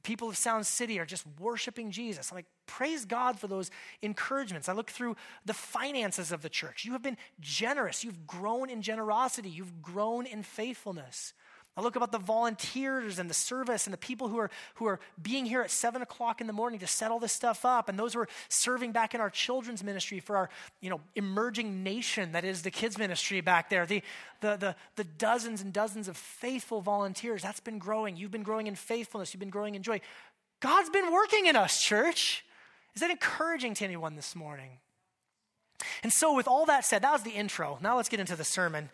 [0.00, 2.30] The people of Sound City are just worshiping Jesus.
[2.30, 4.66] I'm like, praise God for those encouragements.
[4.66, 6.86] I look through the finances of the church.
[6.86, 8.02] You have been generous.
[8.02, 9.50] You've grown in generosity.
[9.50, 11.34] You've grown in faithfulness.
[11.80, 15.00] I look about the volunteers and the service and the people who are, who are
[15.20, 17.98] being here at 7 o'clock in the morning to set all this stuff up, and
[17.98, 20.50] those who are serving back in our children's ministry for our
[20.82, 23.86] you know, emerging nation that is the kids' ministry back there.
[23.86, 24.02] The,
[24.42, 28.14] the, the, the dozens and dozens of faithful volunteers, that's been growing.
[28.14, 30.02] You've been growing in faithfulness, you've been growing in joy.
[30.60, 32.44] God's been working in us, church.
[32.94, 34.72] Is that encouraging to anyone this morning?
[36.02, 37.78] And so, with all that said, that was the intro.
[37.80, 38.90] Now let's get into the sermon.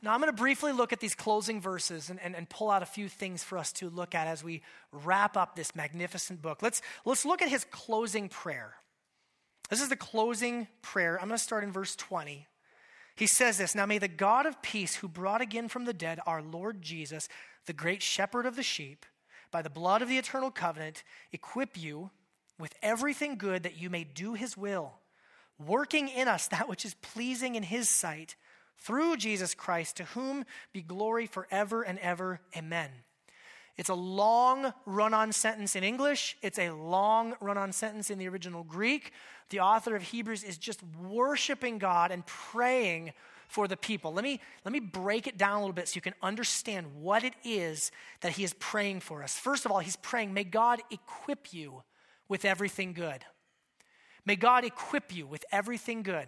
[0.00, 2.84] Now, I'm going to briefly look at these closing verses and, and, and, pull out
[2.84, 6.62] a few things for us to look at as we wrap up this magnificent book.
[6.62, 8.74] Let's, let's look at his closing prayer.
[9.70, 11.20] This is the closing prayer.
[11.20, 12.46] I'm going to start in verse 20.
[13.16, 16.20] He says this Now may the God of peace, who brought again from the dead
[16.26, 17.28] our Lord Jesus,
[17.66, 19.04] the great shepherd of the sheep,
[19.50, 22.10] by the blood of the eternal covenant, equip you
[22.58, 25.00] with everything good that you may do his will,
[25.58, 28.36] working in us that which is pleasing in his sight
[28.78, 32.40] through Jesus Christ, to whom be glory forever and ever.
[32.56, 32.90] Amen.
[33.76, 36.36] It's a long run on sentence in English.
[36.42, 39.12] It's a long run on sentence in the original Greek.
[39.50, 43.12] The author of Hebrews is just worshiping God and praying
[43.46, 44.12] for the people.
[44.12, 47.24] Let me, let me break it down a little bit so you can understand what
[47.24, 49.38] it is that he is praying for us.
[49.38, 51.82] First of all, he's praying, may God equip you
[52.28, 53.24] with everything good.
[54.26, 56.26] May God equip you with everything good.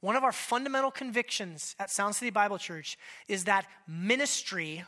[0.00, 4.84] One of our fundamental convictions at Sound City Bible Church is that ministry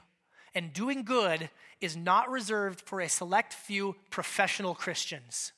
[0.55, 5.53] and doing good is not reserved for a select few professional Christians.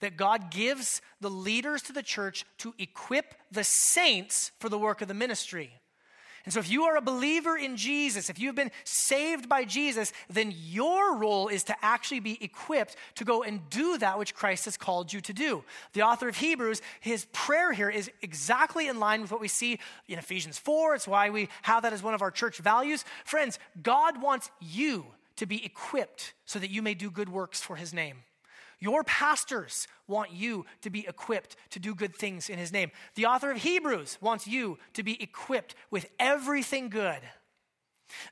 [0.00, 5.00] That God gives the leaders to the church to equip the saints for the work
[5.00, 5.74] of the ministry.
[6.44, 10.12] And so, if you are a believer in Jesus, if you've been saved by Jesus,
[10.28, 14.64] then your role is to actually be equipped to go and do that which Christ
[14.64, 15.64] has called you to do.
[15.92, 19.78] The author of Hebrews, his prayer here is exactly in line with what we see
[20.08, 20.96] in Ephesians 4.
[20.96, 23.04] It's why we have that as one of our church values.
[23.24, 27.76] Friends, God wants you to be equipped so that you may do good works for
[27.76, 28.24] his name.
[28.82, 32.90] Your pastors want you to be equipped to do good things in his name.
[33.14, 37.20] The author of Hebrews wants you to be equipped with everything good.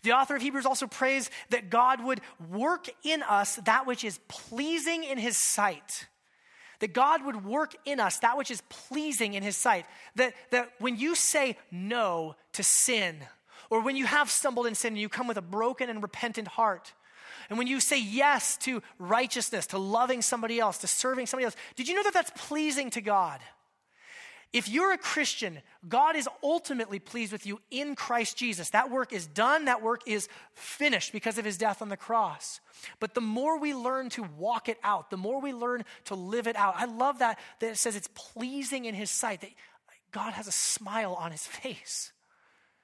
[0.03, 4.19] The author of Hebrews also prays that God would work in us that which is
[4.27, 6.09] pleasing in his sight.
[6.81, 9.87] That God would work in us that which is pleasing in his sight.
[10.17, 13.19] That, that when you say no to sin,
[13.71, 16.49] or when you have stumbled in sin and you come with a broken and repentant
[16.49, 16.93] heart,
[17.51, 21.57] and when you say yes to righteousness, to loving somebody else, to serving somebody else,
[21.75, 23.41] did you know that that's pleasing to God?
[24.53, 28.71] If you're a Christian, God is ultimately pleased with you in Christ Jesus.
[28.71, 32.61] That work is done, that work is finished because of his death on the cross.
[32.99, 36.49] But the more we learn to walk it out, the more we learn to live
[36.49, 36.75] it out.
[36.77, 39.51] I love that, that it says it's pleasing in his sight, that
[40.11, 42.13] God has a smile on his face.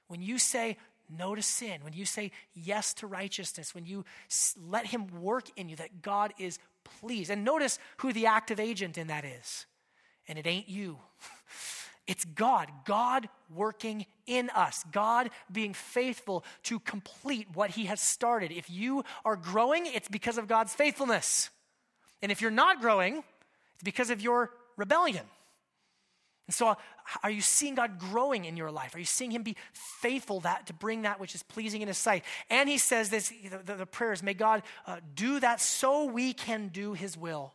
[0.07, 0.77] When you say,
[1.09, 4.05] no to sin, when you say yes to righteousness, when you
[4.57, 7.29] let Him work in you, that God is pleased.
[7.29, 9.65] And notice who the active agent in that is.
[10.27, 10.99] And it ain't you.
[12.07, 18.53] It's God, God working in us, God being faithful to complete what He has started.
[18.53, 21.49] If you are growing, it's because of God's faithfulness.
[22.21, 23.17] And if you're not growing,
[23.73, 25.25] it's because of your rebellion.
[26.47, 26.77] And so,
[27.23, 28.95] are you seeing God growing in your life?
[28.95, 31.97] Are you seeing Him be faithful that to bring that which is pleasing in His
[31.97, 32.23] sight?
[32.49, 33.31] And He says this:
[33.65, 37.53] the, the prayers, may God uh, do that so we can do His will.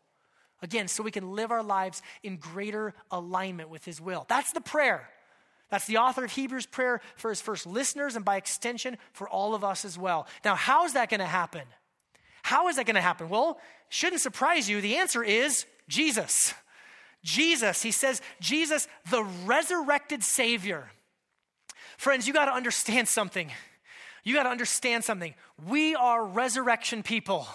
[0.63, 4.27] Again, so we can live our lives in greater alignment with His will.
[4.29, 5.09] That's the prayer.
[5.73, 9.55] That's the author of Hebrews' prayer for his first listeners and by extension for all
[9.55, 10.27] of us as well.
[10.45, 11.63] Now, how is that going to happen?
[12.43, 13.31] How is that going to happen?
[13.31, 14.83] Well, shouldn't surprise you.
[14.83, 16.53] The answer is Jesus.
[17.23, 20.91] Jesus, he says, Jesus, the resurrected Savior.
[21.97, 23.51] Friends, you got to understand something.
[24.25, 25.35] You got to understand something.
[25.69, 27.47] We are resurrection people.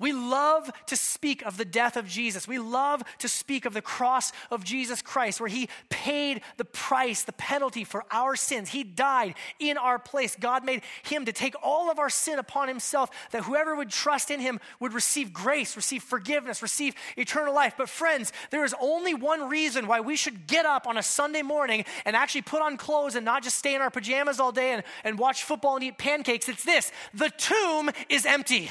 [0.00, 2.48] We love to speak of the death of Jesus.
[2.48, 7.22] We love to speak of the cross of Jesus Christ, where He paid the price,
[7.22, 8.70] the penalty for our sins.
[8.70, 10.34] He died in our place.
[10.40, 14.30] God made Him to take all of our sin upon Himself, that whoever would trust
[14.30, 17.74] in Him would receive grace, receive forgiveness, receive eternal life.
[17.76, 21.42] But, friends, there is only one reason why we should get up on a Sunday
[21.42, 24.72] morning and actually put on clothes and not just stay in our pajamas all day
[24.72, 26.48] and, and watch football and eat pancakes.
[26.48, 28.70] It's this the tomb is empty.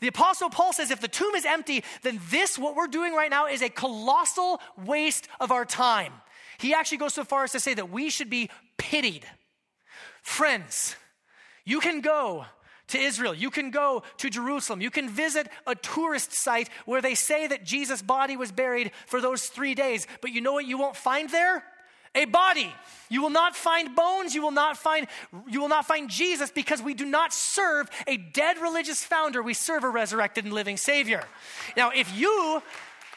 [0.00, 3.30] The Apostle Paul says if the tomb is empty, then this, what we're doing right
[3.30, 6.12] now, is a colossal waste of our time.
[6.58, 9.24] He actually goes so far as to say that we should be pitied.
[10.22, 10.96] Friends,
[11.64, 12.44] you can go
[12.88, 13.34] to Israel.
[13.34, 14.80] You can go to Jerusalem.
[14.80, 19.20] You can visit a tourist site where they say that Jesus' body was buried for
[19.20, 20.06] those three days.
[20.20, 21.64] But you know what you won't find there?
[22.14, 22.72] A body.
[23.08, 25.06] You will not find bones, you will not find
[25.48, 29.54] you will not find Jesus because we do not serve a dead religious founder, we
[29.54, 31.24] serve a resurrected and living savior.
[31.76, 32.62] Now, if you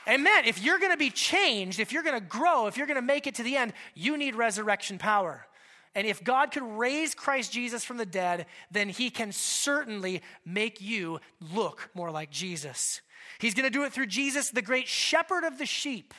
[0.08, 0.46] Amen.
[0.46, 3.04] If you're going to be changed, if you're going to grow, if you're going to
[3.04, 5.46] make it to the end, you need resurrection power.
[5.94, 10.82] And if God could raise Christ Jesus from the dead, then he can certainly make
[10.82, 11.20] you
[11.54, 13.02] look more like Jesus.
[13.40, 16.14] He's going to do it through Jesus, the great shepherd of the sheep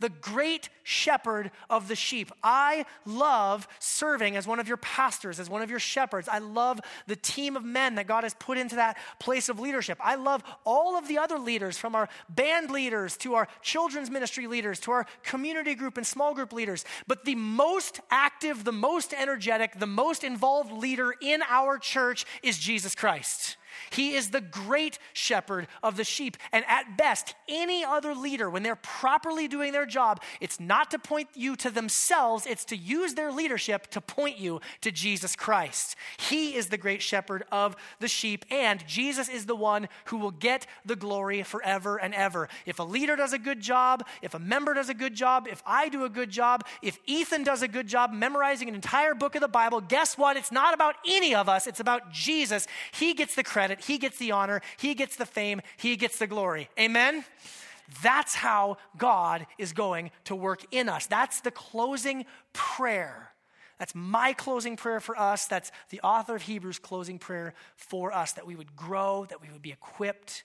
[0.00, 2.30] the great shepherd of the sheep.
[2.42, 6.28] I love serving as one of your pastors, as one of your shepherds.
[6.28, 9.98] I love the team of men that God has put into that place of leadership.
[10.00, 14.46] I love all of the other leaders, from our band leaders to our children's ministry
[14.46, 16.84] leaders to our community group and small group leaders.
[17.06, 22.58] But the most active, the most energetic, the most involved leader in our church is
[22.58, 23.56] Jesus Christ.
[23.90, 26.36] He is the great shepherd of the sheep.
[26.52, 30.98] And at best, any other leader, when they're properly doing their job, it's not to
[30.98, 35.96] point you to themselves, it's to use their leadership to point you to Jesus Christ.
[36.18, 40.30] He is the great shepherd of the sheep, and Jesus is the one who will
[40.30, 42.48] get the glory forever and ever.
[42.66, 45.62] If a leader does a good job, if a member does a good job, if
[45.66, 49.34] I do a good job, if Ethan does a good job memorizing an entire book
[49.34, 50.36] of the Bible, guess what?
[50.36, 52.66] It's not about any of us, it's about Jesus.
[52.92, 56.18] He gets the credit credit, he gets the honor, he gets the fame, he gets
[56.18, 56.68] the glory.
[56.78, 57.24] Amen?
[58.02, 61.06] That's how God is going to work in us.
[61.06, 63.30] That's the closing prayer.
[63.78, 65.46] That's my closing prayer for us.
[65.46, 69.48] That's the author of Hebrews' closing prayer for us that we would grow, that we
[69.50, 70.44] would be equipped,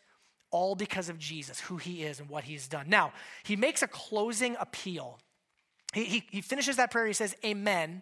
[0.51, 2.85] all because of Jesus, who he is and what he's done.
[2.89, 3.13] Now,
[3.43, 5.19] he makes a closing appeal.
[5.93, 8.01] He, he, he finishes that prayer, he says, Amen.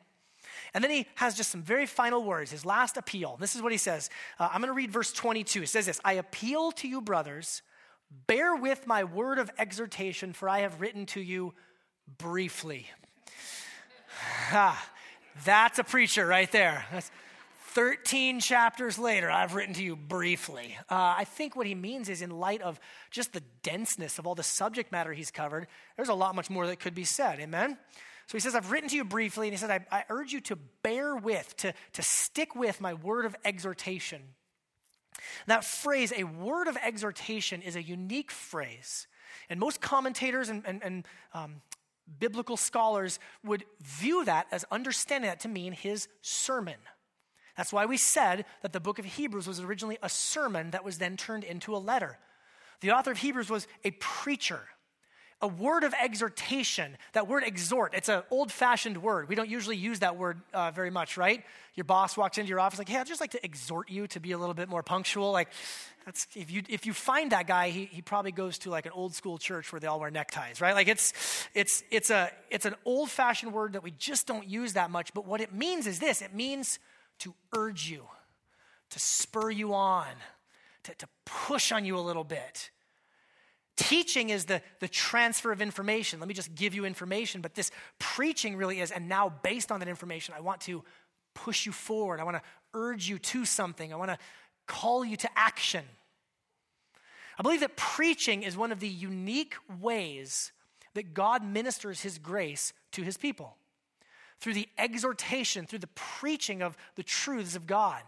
[0.73, 3.37] And then he has just some very final words, his last appeal.
[3.39, 4.09] This is what he says.
[4.39, 5.63] Uh, I'm going to read verse 22.
[5.63, 7.61] It says this I appeal to you, brothers,
[8.27, 11.53] bear with my word of exhortation, for I have written to you
[12.17, 12.87] briefly.
[14.51, 14.91] ah,
[15.45, 16.85] that's a preacher right there.
[16.91, 17.11] That's
[17.77, 20.75] 13 chapters later, I've written to you briefly.
[20.89, 22.79] Uh, I think what he means is, in light of
[23.11, 26.65] just the denseness of all the subject matter he's covered, there's a lot much more
[26.65, 27.39] that could be said.
[27.39, 27.77] Amen?
[28.27, 30.41] So he says, I've written to you briefly, and he says, I, I urge you
[30.41, 34.21] to bear with, to, to stick with my word of exhortation.
[35.47, 39.07] That phrase, a word of exhortation, is a unique phrase.
[39.49, 41.61] And most commentators and, and, and um,
[42.19, 46.77] biblical scholars would view that as understanding that to mean his sermon.
[47.55, 50.97] That's why we said that the book of Hebrews was originally a sermon that was
[50.97, 52.19] then turned into a letter.
[52.81, 54.61] The author of Hebrews was a preacher,
[55.41, 56.97] a word of exhortation.
[57.13, 59.29] That word exhort, it's an old fashioned word.
[59.29, 61.43] We don't usually use that word uh, very much, right?
[61.75, 64.19] Your boss walks into your office like, hey, I'd just like to exhort you to
[64.19, 65.31] be a little bit more punctual.
[65.31, 65.49] Like,
[66.05, 68.93] that's, if, you, if you find that guy, he, he probably goes to like an
[68.95, 70.73] old school church where they all wear neckties, right?
[70.73, 71.13] Like, it's,
[71.53, 75.13] it's, it's, a, it's an old fashioned word that we just don't use that much.
[75.13, 76.79] But what it means is this it means
[77.19, 78.05] to urge you,
[78.89, 80.07] to spur you on,
[80.83, 82.71] to, to push on you a little bit.
[83.77, 86.19] Teaching is the, the transfer of information.
[86.19, 89.79] Let me just give you information, but this preaching really is, and now based on
[89.79, 90.83] that information, I want to
[91.35, 92.19] push you forward.
[92.19, 92.41] I want to
[92.73, 93.93] urge you to something.
[93.93, 94.17] I want to
[94.65, 95.85] call you to action.
[97.37, 100.51] I believe that preaching is one of the unique ways
[100.95, 103.55] that God ministers his grace to his people
[104.39, 108.01] through the exhortation, through the preaching of the truths of God.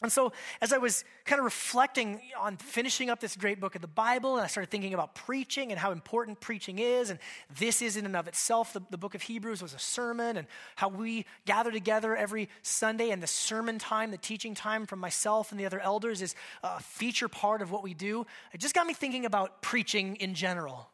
[0.00, 3.80] And so, as I was kind of reflecting on finishing up this great book of
[3.80, 7.18] the Bible, and I started thinking about preaching and how important preaching is, and
[7.58, 10.46] this is in and of itself, the, the book of Hebrews was a sermon, and
[10.76, 15.50] how we gather together every Sunday, and the sermon time, the teaching time from myself
[15.50, 18.24] and the other elders is a feature part of what we do.
[18.52, 20.90] It just got me thinking about preaching in general.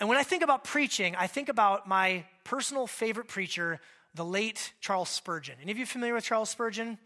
[0.00, 3.78] And when I think about preaching, I think about my personal favorite preacher,
[4.16, 5.54] the late Charles Spurgeon.
[5.62, 6.98] Any of you familiar with Charles Spurgeon?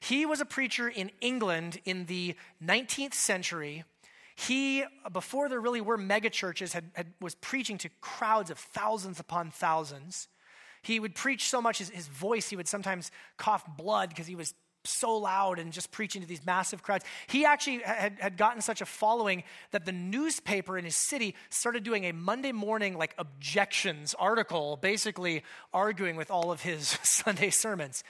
[0.00, 2.34] He was a preacher in England in the
[2.64, 3.84] 19th century.
[4.36, 9.50] He, before there really were megachurches, had, had, was preaching to crowds of thousands upon
[9.50, 10.28] thousands.
[10.82, 14.36] He would preach so much, his, his voice, he would sometimes cough blood because he
[14.36, 17.04] was so loud and just preaching to these massive crowds.
[17.26, 21.84] He actually had, had gotten such a following that the newspaper in his city started
[21.84, 25.42] doing a Monday morning, like, objections article, basically
[25.72, 28.02] arguing with all of his Sunday sermons.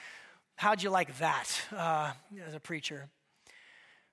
[0.59, 2.11] How'd you like that uh,
[2.45, 3.09] as a preacher?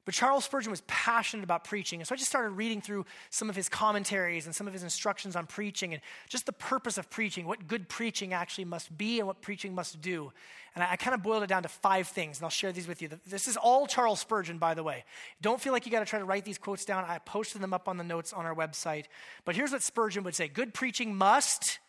[0.05, 1.99] But Charles Spurgeon was passionate about preaching.
[1.99, 4.83] And so I just started reading through some of his commentaries and some of his
[4.83, 9.17] instructions on preaching and just the purpose of preaching, what good preaching actually must be
[9.17, 10.31] and what preaching must do.
[10.75, 12.87] And I, I kind of boiled it down to five things, and I'll share these
[12.87, 13.09] with you.
[13.25, 15.03] This is all Charles Spurgeon, by the way.
[15.41, 17.05] Don't feel like you got to try to write these quotes down.
[17.07, 19.05] I posted them up on the notes on our website.
[19.45, 21.79] But here's what Spurgeon would say Good preaching must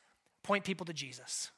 [0.42, 1.50] point people to Jesus.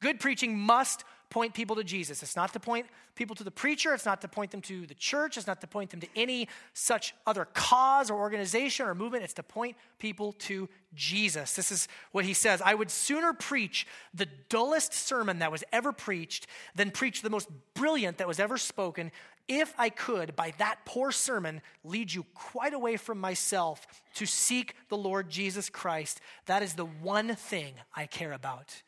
[0.00, 2.22] Good preaching must point people to Jesus.
[2.22, 3.94] It's not to point people to the preacher.
[3.94, 5.36] It's not to point them to the church.
[5.36, 9.24] It's not to point them to any such other cause or organization or movement.
[9.24, 11.54] It's to point people to Jesus.
[11.54, 15.92] This is what he says I would sooner preach the dullest sermon that was ever
[15.92, 19.10] preached than preach the most brilliant that was ever spoken
[19.46, 24.74] if I could, by that poor sermon, lead you quite away from myself to seek
[24.88, 26.20] the Lord Jesus Christ.
[26.46, 28.82] That is the one thing I care about.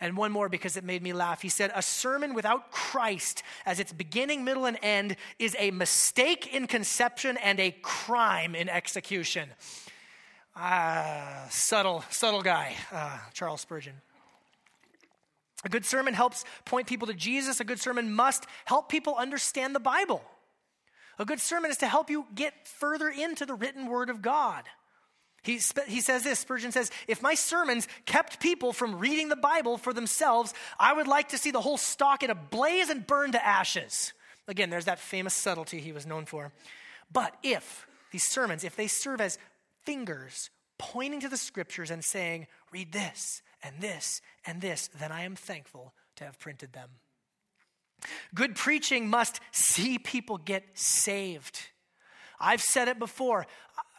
[0.00, 1.42] And one more because it made me laugh.
[1.42, 6.54] He said, A sermon without Christ as its beginning, middle, and end is a mistake
[6.54, 9.48] in conception and a crime in execution.
[10.54, 13.94] Ah, subtle, subtle guy, uh, Charles Spurgeon.
[15.64, 17.60] A good sermon helps point people to Jesus.
[17.60, 20.22] A good sermon must help people understand the Bible.
[21.18, 24.64] A good sermon is to help you get further into the written word of God.
[25.46, 29.78] He, he says this Spurgeon says, If my sermons kept people from reading the Bible
[29.78, 33.30] for themselves, I would like to see the whole stock in a blaze and burn
[33.30, 34.12] to ashes.
[34.48, 36.52] Again, there's that famous subtlety he was known for.
[37.12, 39.38] But if these sermons, if they serve as
[39.84, 45.22] fingers pointing to the scriptures and saying, read this and this and this, then I
[45.22, 46.88] am thankful to have printed them.
[48.34, 51.60] Good preaching must see people get saved.
[52.40, 53.46] I've said it before.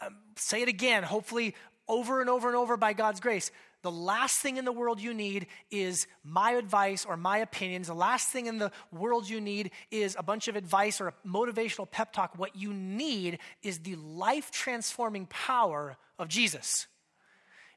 [0.02, 1.56] Um, say it again, hopefully
[1.88, 3.52] over and over and over by God's grace.
[3.84, 7.88] The last thing in the world you need is my advice or my opinions.
[7.88, 11.14] The last thing in the world you need is a bunch of advice or a
[11.26, 12.38] motivational pep talk.
[12.38, 16.88] What you need is the life transforming power of Jesus.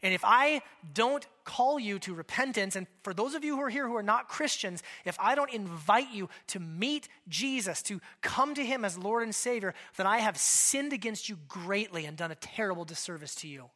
[0.03, 0.63] And if I
[0.95, 4.03] don't call you to repentance, and for those of you who are here who are
[4.03, 8.97] not Christians, if I don't invite you to meet Jesus, to come to him as
[8.97, 13.35] Lord and Savior, then I have sinned against you greatly and done a terrible disservice
[13.37, 13.67] to you.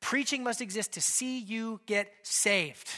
[0.00, 2.88] Preaching must exist to see you get saved.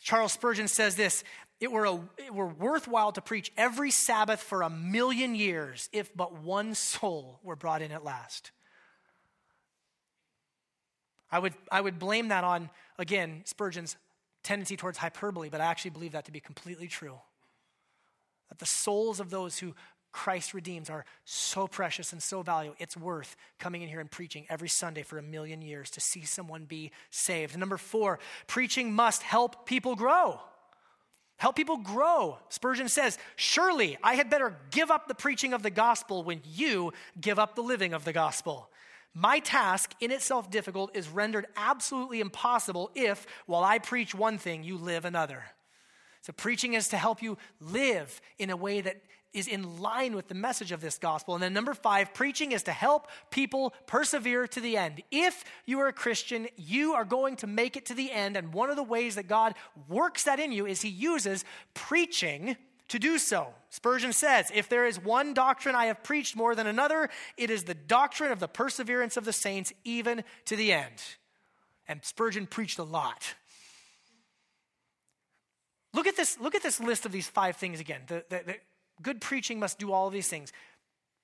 [0.00, 1.24] Charles Spurgeon says this
[1.58, 6.14] it were, a, it were worthwhile to preach every Sabbath for a million years if
[6.14, 8.52] but one soul were brought in at last.
[11.30, 13.96] I would, I would blame that on, again, Spurgeon's
[14.42, 17.18] tendency towards hyperbole, but I actually believe that to be completely true.
[18.48, 19.74] That the souls of those who
[20.12, 22.76] Christ redeems are so precious and so valuable.
[22.78, 26.24] It's worth coming in here and preaching every Sunday for a million years to see
[26.24, 27.58] someone be saved.
[27.58, 30.40] Number four, preaching must help people grow.
[31.36, 32.38] Help people grow.
[32.48, 36.94] Spurgeon says, Surely I had better give up the preaching of the gospel when you
[37.20, 38.70] give up the living of the gospel.
[39.18, 44.62] My task, in itself difficult, is rendered absolutely impossible if, while I preach one thing,
[44.62, 45.42] you live another.
[46.20, 49.00] So, preaching is to help you live in a way that
[49.32, 51.32] is in line with the message of this gospel.
[51.32, 55.02] And then, number five, preaching is to help people persevere to the end.
[55.10, 58.36] If you are a Christian, you are going to make it to the end.
[58.36, 59.54] And one of the ways that God
[59.88, 61.42] works that in you is He uses
[61.72, 62.58] preaching
[62.88, 63.48] to do so.
[63.70, 67.64] Spurgeon says, If there is one doctrine I have preached more than another, it is
[67.64, 71.02] the doctrine of the perseverance of the saints, even to the end.
[71.88, 73.34] And Spurgeon preached a lot.
[75.92, 78.02] Look at this, look at this list of these five things again.
[78.06, 78.54] The, the, the
[79.02, 80.52] good preaching must do all of these things.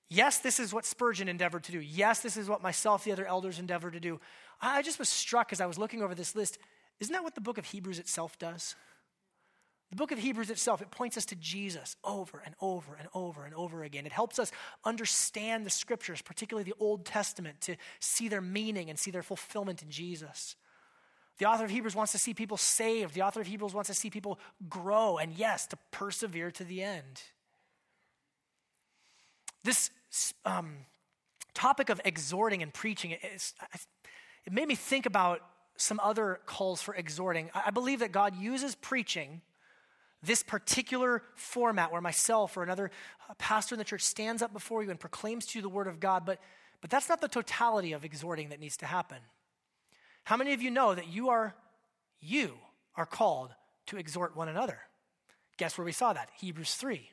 [0.09, 1.79] Yes, this is what Spurgeon endeavored to do.
[1.79, 4.19] Yes, this is what myself, the other elders, endeavored to do.
[4.61, 6.57] I just was struck as I was looking over this list.
[6.99, 8.75] Isn't that what the book of Hebrews itself does?
[9.89, 13.45] The book of Hebrews itself, it points us to Jesus over and over and over
[13.45, 14.07] and over again.
[14.07, 14.51] It helps us
[14.83, 19.83] understand the scriptures, particularly the Old Testament, to see their meaning and see their fulfillment
[19.83, 20.55] in Jesus.
[21.37, 23.13] The author of Hebrews wants to see people saved.
[23.13, 26.81] The author of Hebrews wants to see people grow, and yes, to persevere to the
[26.81, 27.21] end.
[29.63, 29.91] This
[30.45, 30.77] um,
[31.53, 33.53] topic of exhorting and preaching, it
[34.51, 35.41] made me think about
[35.75, 37.49] some other calls for exhorting.
[37.53, 39.41] I believe that God uses preaching
[40.23, 42.89] this particular format where myself or another
[43.29, 45.87] uh, pastor in the church stands up before you and proclaims to you the word
[45.87, 46.39] of God, but,
[46.81, 49.17] but that's not the totality of exhorting that needs to happen.
[50.23, 51.53] How many of you know that you are
[52.21, 52.53] you
[52.95, 53.53] are called
[53.87, 54.79] to exhort one another?
[55.57, 56.29] Guess where we saw that?
[56.39, 57.09] Hebrews 3.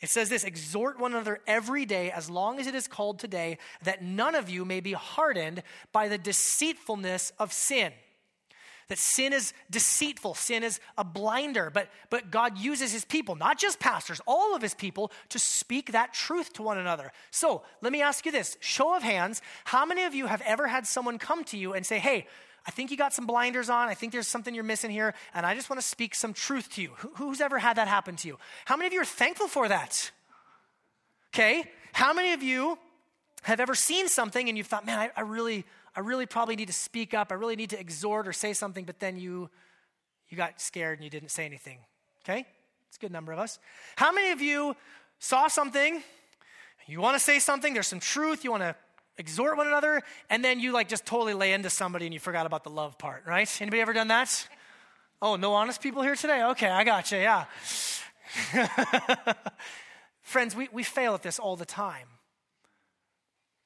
[0.00, 3.58] It says this exhort one another every day as long as it is called today,
[3.82, 5.62] that none of you may be hardened
[5.92, 7.92] by the deceitfulness of sin.
[8.88, 13.58] That sin is deceitful, sin is a blinder, but, but God uses his people, not
[13.58, 17.12] just pastors, all of his people, to speak that truth to one another.
[17.30, 20.66] So let me ask you this show of hands, how many of you have ever
[20.66, 22.26] had someone come to you and say, Hey,
[22.66, 23.88] I think you got some blinders on.
[23.88, 26.72] I think there's something you're missing here, and I just want to speak some truth
[26.74, 26.90] to you.
[27.16, 28.38] Who's ever had that happen to you?
[28.64, 30.10] How many of you are thankful for that?
[31.34, 31.64] Okay.
[31.92, 32.78] How many of you
[33.42, 35.64] have ever seen something and you thought, man, I, I really,
[35.96, 37.30] I really probably need to speak up.
[37.30, 39.48] I really need to exhort or say something, but then you,
[40.28, 41.78] you got scared and you didn't say anything.
[42.24, 42.46] Okay?
[42.88, 43.58] It's a good number of us.
[43.96, 44.76] How many of you
[45.18, 46.02] saw something,
[46.86, 48.74] you want to say something, there's some truth, you want to
[49.16, 52.46] exhort one another, and then you like just totally lay into somebody and you forgot
[52.46, 53.48] about the love part, right?
[53.60, 54.48] Anybody ever done that?
[55.22, 56.42] Oh, no honest people here today?
[56.42, 57.44] Okay, I got you, yeah.
[60.22, 62.08] Friends, we, we fail at this all the time.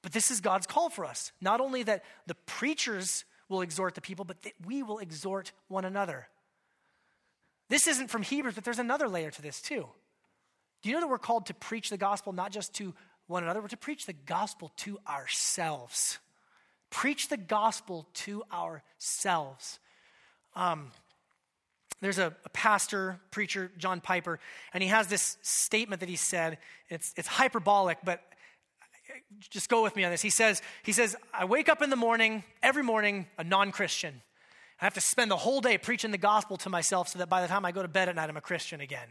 [0.08, 1.32] But this is God's call for us.
[1.38, 5.84] Not only that the preachers will exhort the people, but that we will exhort one
[5.84, 6.28] another.
[7.68, 9.86] This isn't from Hebrews, but there's another layer to this too.
[10.80, 12.94] Do you know that we're called to preach the gospel not just to
[13.26, 16.18] one another, we're to preach the gospel to ourselves.
[16.88, 19.78] Preach the gospel to ourselves.
[20.56, 20.90] Um,
[22.00, 24.40] there's a, a, pastor, preacher, John Piper,
[24.72, 26.56] and he has this statement that he said.
[26.88, 28.22] It's, it's hyperbolic, but
[29.50, 30.22] just go with me on this.
[30.22, 34.22] He says, he says, I wake up in the morning, every morning, a non-Christian.
[34.80, 37.42] I have to spend the whole day preaching the gospel to myself so that by
[37.42, 39.08] the time I go to bed at night, I'm a Christian again.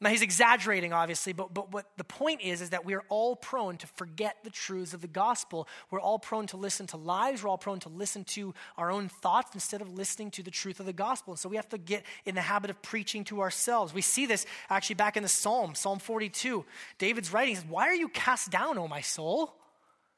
[0.00, 3.36] Now, he's exaggerating, obviously, but, but what the point is, is that we are all
[3.36, 5.68] prone to forget the truths of the gospel.
[5.90, 7.42] We're all prone to listen to lies.
[7.42, 10.80] We're all prone to listen to our own thoughts instead of listening to the truth
[10.80, 11.32] of the gospel.
[11.32, 13.94] And so we have to get in the habit of preaching to ourselves.
[13.94, 16.64] We see this actually back in the Psalm, Psalm 42.
[16.98, 19.54] David's writing, says, Why are you cast down, O my soul?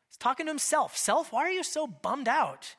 [0.08, 0.96] He's talking to himself.
[0.96, 2.74] Self, why are you so bummed out?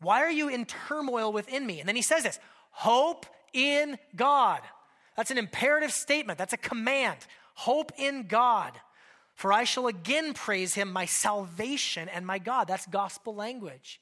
[0.00, 1.80] Why are you in turmoil within me?
[1.80, 2.38] And then he says this
[2.70, 4.60] Hope in God.
[5.16, 7.18] That's an imperative statement, that's a command.
[7.54, 8.72] Hope in God.
[9.34, 12.68] For I shall again praise him, my salvation and my God.
[12.68, 14.00] That's gospel language.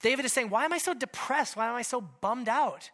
[0.00, 1.56] David is saying, Why am I so depressed?
[1.56, 2.90] Why am I so bummed out?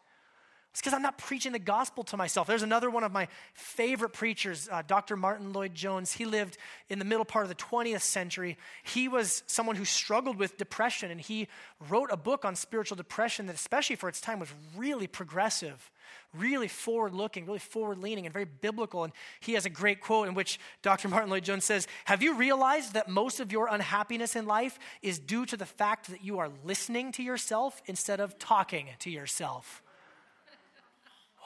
[0.73, 2.47] It's because I'm not preaching the gospel to myself.
[2.47, 5.17] There's another one of my favorite preachers, uh, Dr.
[5.17, 6.13] Martyn Lloyd-Jones.
[6.13, 8.59] He lived in the middle part of the 20th century.
[8.85, 11.49] He was someone who struggled with depression, and he
[11.89, 15.91] wrote a book on spiritual depression that, especially for its time, was really progressive,
[16.35, 19.05] really forward looking, really forward leaning, and very biblical.
[19.05, 21.09] And he has a great quote in which Dr.
[21.09, 25.47] Martyn Lloyd-Jones says, Have you realized that most of your unhappiness in life is due
[25.47, 29.83] to the fact that you are listening to yourself instead of talking to yourself?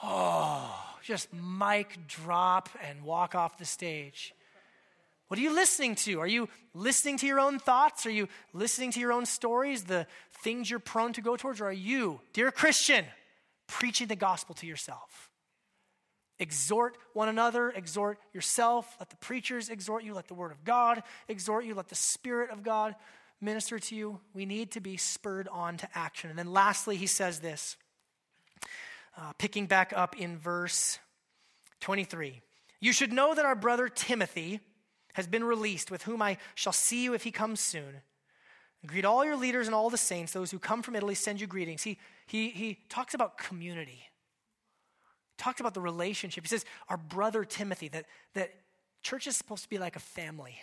[0.03, 4.35] Oh, just mic drop and walk off the stage.
[5.29, 6.21] What are you listening to?
[6.21, 8.05] Are you listening to your own thoughts?
[8.05, 10.07] Are you listening to your own stories, the
[10.43, 11.61] things you're prone to go towards?
[11.61, 13.07] Or are you, dear Christian,
[13.73, 15.31] preaching the gospel to yourself?
[16.39, 18.97] Exhort one another, exhort yourself.
[18.99, 20.15] Let the preachers exhort you.
[20.15, 21.75] Let the word of God exhort you.
[21.75, 22.95] Let the Spirit of God
[23.41, 24.21] minister to you.
[24.35, 26.31] We need to be spurred on to action.
[26.31, 27.77] And then lastly, he says this
[29.17, 30.99] uh, picking back up in verse
[31.81, 32.41] 23.
[32.81, 34.61] You should know that our brother Timothy
[35.15, 38.01] has been released, with whom I shall see you if he comes soon.
[38.87, 40.33] Greet all your leaders and all the saints.
[40.33, 41.83] Those who come from Italy send you greetings.
[41.83, 44.03] He, he, he talks about community.
[45.39, 46.45] Talks about the relationship.
[46.45, 48.53] He says, Our brother Timothy, that, that
[49.03, 50.57] church is supposed to be like a family.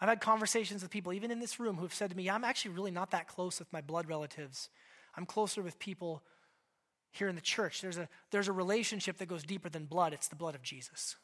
[0.00, 2.44] I've had conversations with people, even in this room, who have said to me, I'm
[2.44, 4.68] actually really not that close with my blood relatives.
[5.16, 6.22] I'm closer with people
[7.12, 7.80] here in the church.
[7.82, 11.16] There's a, there's a relationship that goes deeper than blood, it's the blood of Jesus.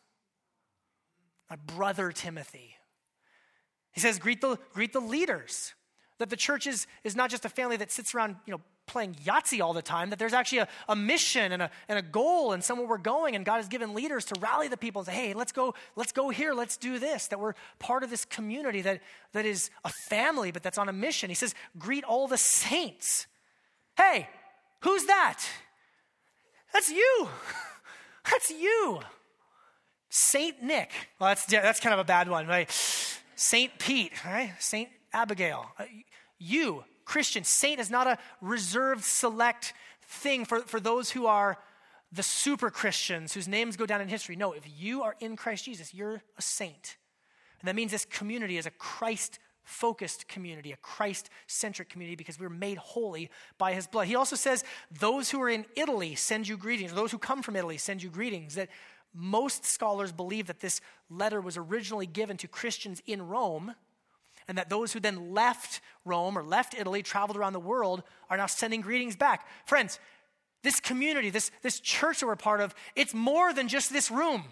[1.51, 2.76] My brother Timothy.
[3.91, 5.74] He says, greet the, greet the leaders.
[6.18, 9.14] That the church is, is not just a family that sits around, you know, playing
[9.24, 12.52] Yahtzee all the time, that there's actually a, a mission and a, and a goal
[12.52, 15.14] and somewhere we're going, and God has given leaders to rally the people and say,
[15.14, 18.80] hey, let's go, let's go here, let's do this, that we're part of this community
[18.80, 19.00] that,
[19.32, 21.28] that is a family, but that's on a mission.
[21.28, 23.26] He says, greet all the saints.
[23.96, 24.28] Hey,
[24.80, 25.44] who's that?
[26.72, 27.28] That's you.
[28.30, 29.00] That's you.
[30.10, 30.90] Saint Nick.
[31.18, 32.70] Well, that's, that's kind of a bad one, right?
[33.36, 34.52] Saint Pete, right?
[34.58, 35.66] Saint Abigail.
[35.78, 35.84] Uh,
[36.39, 37.45] You, Christian.
[37.45, 39.72] Saint is not a reserved, select
[40.03, 41.59] thing for, for those who are
[42.12, 44.36] the super Christians whose names go down in history.
[44.36, 46.97] No, if you are in Christ Jesus, you're a saint.
[47.61, 52.41] And that means this community is a Christ focused community, a Christ centric community, because
[52.41, 54.07] we're made holy by his blood.
[54.07, 57.57] He also says, Those who are in Italy send you greetings, those who come from
[57.57, 58.55] Italy send you greetings.
[58.55, 58.70] That
[59.14, 60.80] most scholars believe that this
[61.11, 63.74] letter was originally given to Christians in Rome,
[64.49, 68.36] and that those who then left Rome or left Italy, traveled around the world, are
[68.36, 69.46] now sending greetings back.
[69.66, 70.01] Friends,
[70.62, 74.44] this community, this, this church that we're part of, it's more than just this room.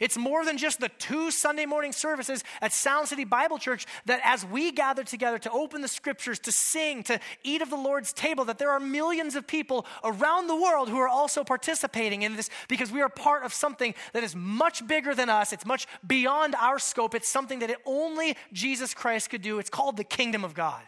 [0.00, 4.20] It's more than just the two Sunday morning services at Sound City Bible Church that
[4.24, 8.12] as we gather together to open the scriptures, to sing, to eat of the Lord's
[8.12, 12.36] table, that there are millions of people around the world who are also participating in
[12.36, 15.52] this because we are part of something that is much bigger than us.
[15.52, 17.14] It's much beyond our scope.
[17.14, 19.58] It's something that only Jesus Christ could do.
[19.58, 20.82] It's called the kingdom of God.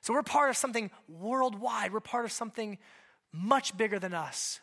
[0.00, 1.92] So we're part of something worldwide.
[1.92, 2.78] We're part of something
[3.32, 4.60] much bigger than us.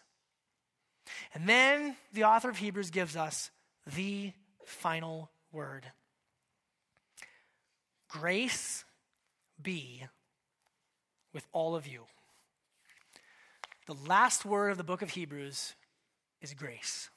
[1.33, 3.51] And then the author of Hebrews gives us
[3.95, 4.33] the
[4.65, 5.85] final word
[8.07, 8.85] Grace
[9.61, 10.05] be
[11.33, 12.03] with all of you.
[13.87, 15.73] The last word of the book of Hebrews
[16.41, 17.09] is grace.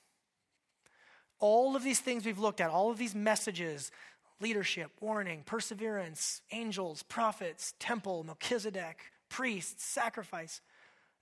[1.38, 3.92] All of these things we've looked at, all of these messages
[4.40, 10.60] leadership, warning, perseverance, angels, prophets, temple, Melchizedek, priests, sacrifice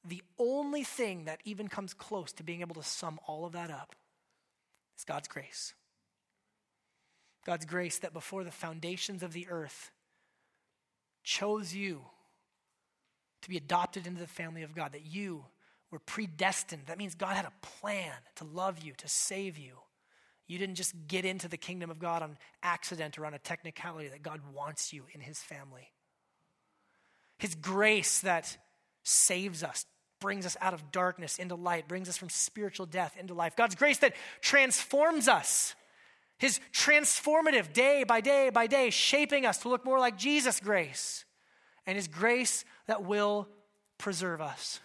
[0.09, 3.71] the only thing that even comes close to being able to sum all of that
[3.71, 3.95] up
[4.97, 5.75] is God's grace.
[7.45, 9.91] God's grace that before the foundations of the earth
[11.23, 12.03] chose you
[13.43, 15.45] to be adopted into the family of God, that you
[15.91, 16.83] were predestined.
[16.87, 19.75] That means God had a plan to love you, to save you.
[20.49, 24.09] You didn't just get into the kingdom of God on accident or on a technicality,
[24.09, 25.93] that God wants you in his family.
[27.39, 28.57] His grace that
[29.05, 29.85] saves us,
[30.21, 33.57] brings us out of darkness into light, brings us from spiritual death into life.
[33.57, 35.75] God's grace that transforms us.
[36.39, 41.25] His transformative day by day by day, shaping us to look more like Jesus' grace.
[41.87, 43.49] And His grace that will
[43.99, 44.81] preserve us.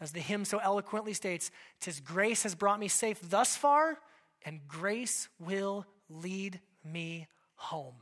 [0.00, 1.50] As the hymn so eloquently states,
[1.80, 3.98] Tis grace has brought me safe thus far,
[4.44, 7.94] and grace will lead me home.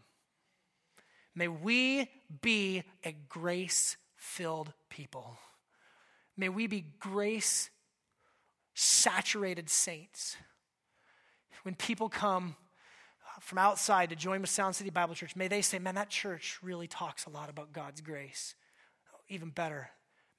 [1.35, 2.09] May we
[2.41, 5.37] be a grace filled people.
[6.41, 7.69] May we be grace
[8.73, 10.39] saturated saints.
[11.65, 12.57] When people come
[13.27, 16.09] uh, from outside to join with Sound City Bible Church, may they say, man, that
[16.09, 18.55] church really talks a lot about God's grace.
[19.15, 19.91] Oh, even better,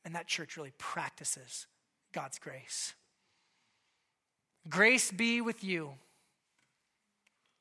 [0.03, 1.67] and that church really practices
[2.13, 2.95] God's grace.
[4.67, 5.91] Grace be with you.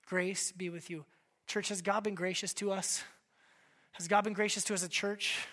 [0.06, 1.04] Grace be with you.
[1.46, 3.04] Church, has God been gracious to us?
[3.92, 5.46] Has God been gracious to us as a church?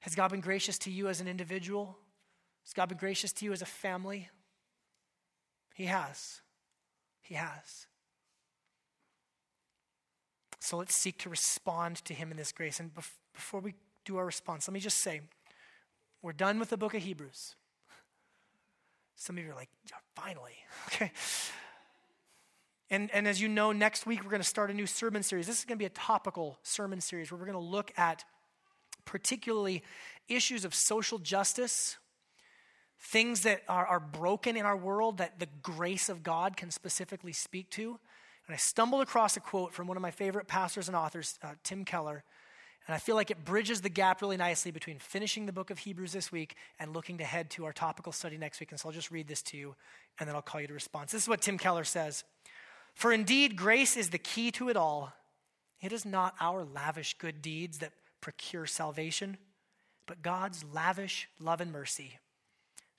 [0.00, 1.96] Has God been gracious to you as an individual?
[2.64, 4.28] Has God been gracious to you as a family?
[5.74, 6.40] He has.
[7.22, 7.86] He has.
[10.60, 12.78] So let's seek to respond to Him in this grace.
[12.78, 15.20] And bef- before we do our response, let me just say
[16.22, 17.56] we're done with the book of Hebrews.
[19.16, 19.70] Some of you are like,
[20.14, 20.52] finally.
[20.88, 21.12] Okay.
[22.90, 25.46] And, and as you know, next week we're going to start a new sermon series.
[25.46, 28.22] This is going to be a topical sermon series where we're going to look at
[29.06, 29.82] particularly
[30.28, 31.96] issues of social justice,
[33.02, 37.32] things that are, are broken in our world that the grace of God can specifically
[37.32, 37.98] speak to.
[38.46, 41.54] And I stumbled across a quote from one of my favorite pastors and authors, uh,
[41.64, 42.22] Tim Keller.
[42.86, 45.78] And I feel like it bridges the gap really nicely between finishing the book of
[45.78, 48.70] Hebrews this week and looking to head to our topical study next week.
[48.70, 49.74] And so I'll just read this to you
[50.18, 51.12] and then I'll call you to response.
[51.12, 52.24] This is what Tim Keller says
[52.94, 55.12] For indeed, grace is the key to it all.
[55.80, 59.38] It is not our lavish good deeds that procure salvation,
[60.06, 62.18] but God's lavish love and mercy.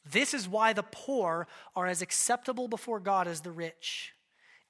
[0.09, 4.13] This is why the poor are as acceptable before God as the rich.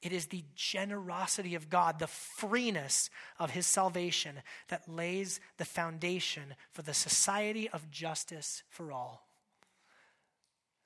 [0.02, 3.10] It is the generosity of God, the freeness
[3.40, 9.28] of his salvation that lays the foundation for the society of justice for all.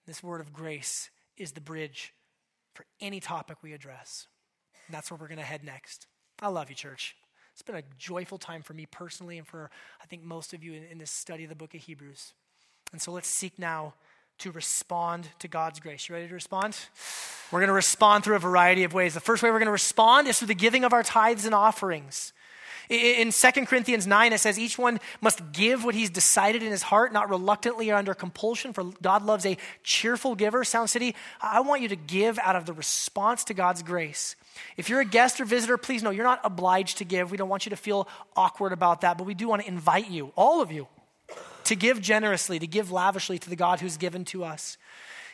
[0.05, 2.13] This word of grace is the bridge
[2.73, 4.27] for any topic we address.
[4.85, 6.05] And that's where we're going to head next.
[6.39, 7.15] I love you, church.
[7.53, 10.73] It's been a joyful time for me personally and for, I think, most of you
[10.73, 12.33] in, in this study of the book of Hebrews.
[12.91, 13.95] And so let's seek now
[14.39, 16.07] to respond to God's grace.
[16.07, 16.77] You ready to respond?
[17.51, 19.13] We're going to respond through a variety of ways.
[19.13, 21.55] The first way we're going to respond is through the giving of our tithes and
[21.55, 22.33] offerings.
[22.89, 26.83] In 2 Corinthians 9, it says, Each one must give what he's decided in his
[26.83, 30.63] heart, not reluctantly or under compulsion, for God loves a cheerful giver.
[30.63, 34.37] Sound City, I want you to give out of the response to God's grace.
[34.77, 37.29] If you're a guest or visitor, please know you're not obliged to give.
[37.29, 38.07] We don't want you to feel
[38.37, 40.87] awkward about that, but we do want to invite you, all of you,
[41.67, 44.77] to give generously, to give lavishly to the God who's given to us.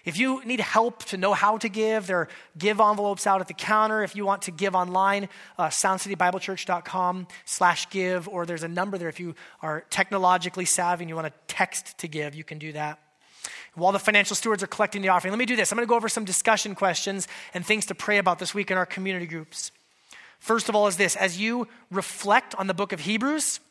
[0.06, 2.28] If you need help to know how to give, there are
[2.58, 4.04] give envelopes out at the counter.
[4.04, 9.08] If you want to give online, uh, soundcitybiblechurch.com slash give, or there's a number there
[9.08, 12.74] if you are technologically savvy and you want to text to give, you can do
[12.74, 13.00] that.
[13.76, 15.72] While the financial stewards are collecting the offering, let me do this.
[15.72, 18.72] I'm going to go over some discussion questions and things to pray about this week
[18.72, 19.72] in our community groups.
[20.40, 23.62] First of all, is this as you reflect on the book of Hebrews,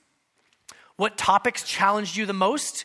[1.02, 2.84] what topics challenged you the most?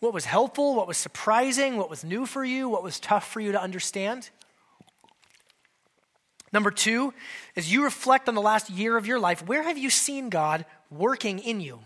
[0.00, 0.74] What was helpful?
[0.74, 1.78] What was surprising?
[1.78, 2.68] What was new for you?
[2.68, 4.28] What was tough for you to understand?
[6.52, 7.14] Number two,
[7.56, 10.66] as you reflect on the last year of your life, where have you seen God
[10.90, 11.78] working in you?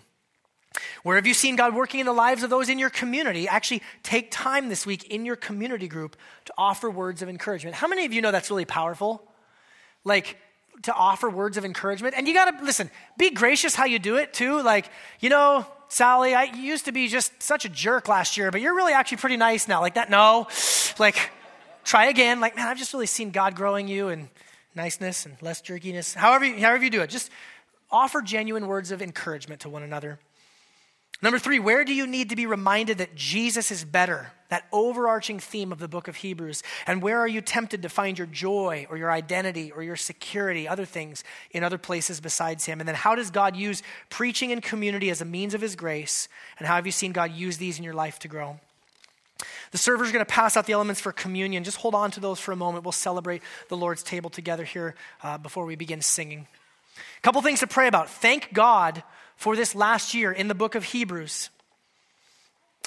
[1.05, 3.47] Where have you seen God working in the lives of those in your community?
[3.47, 6.17] Actually, take time this week in your community group
[6.47, 7.77] to offer words of encouragement.
[7.77, 9.23] How many of you know that's really powerful?
[10.03, 10.39] Like,
[10.83, 12.15] to offer words of encouragement.
[12.17, 14.63] And you got to, listen, be gracious how you do it too.
[14.63, 18.61] Like, you know, Sally, I used to be just such a jerk last year, but
[18.61, 19.81] you're really actually pretty nice now.
[19.81, 20.47] Like that, no.
[20.99, 21.31] Like,
[21.85, 22.41] try again.
[22.41, 24.29] Like, man, I've just really seen God growing you and
[24.75, 26.15] niceness and less jerkiness.
[26.15, 27.31] However, however you do it, just
[27.91, 30.19] offer genuine words of encouragement to one another.
[31.21, 34.33] Number three, where do you need to be reminded that Jesus is better?
[34.51, 36.63] That overarching theme of the book of Hebrews.
[36.87, 40.69] And where are you tempted to find your joy or your identity or your security,
[40.69, 42.81] other things in other places besides Him?
[42.81, 46.29] And then how does God use preaching and community as a means of His grace?
[46.59, 48.61] And how have you seen God use these in your life to grow?
[49.71, 51.65] The server's are going to pass out the elements for communion.
[51.65, 52.85] Just hold on to those for a moment.
[52.85, 56.47] We'll celebrate the Lord's table together here uh, before we begin singing.
[56.97, 58.09] A couple things to pray about.
[58.09, 59.03] Thank God
[59.39, 61.49] for this last year in the book of Hebrews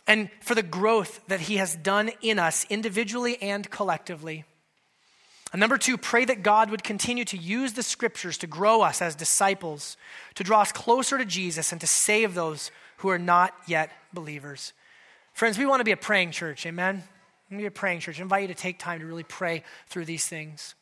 [0.06, 4.43] and for the growth that He has done in us individually and collectively.
[5.54, 9.02] And number two, pray that God would continue to use the scriptures to grow us
[9.02, 9.95] as disciples,
[10.36, 14.74] to draw us closer to Jesus, and to save those who are not yet believers.
[15.34, 16.95] Friends, we want to be a praying church, amen?
[17.49, 18.20] We want to be a praying church.
[18.20, 20.76] I invite you to take time to really pray through these things.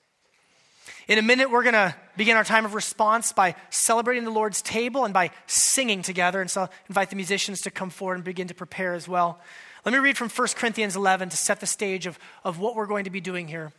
[1.07, 4.61] In a minute, we're going to begin our time of response by celebrating the Lord's
[4.61, 6.41] table and by singing together.
[6.41, 9.39] And so I'll invite the musicians to come forward and begin to prepare as well.
[9.85, 12.85] Let me read from 1 Corinthians 11 to set the stage of, of what we're
[12.85, 13.71] going to be doing here.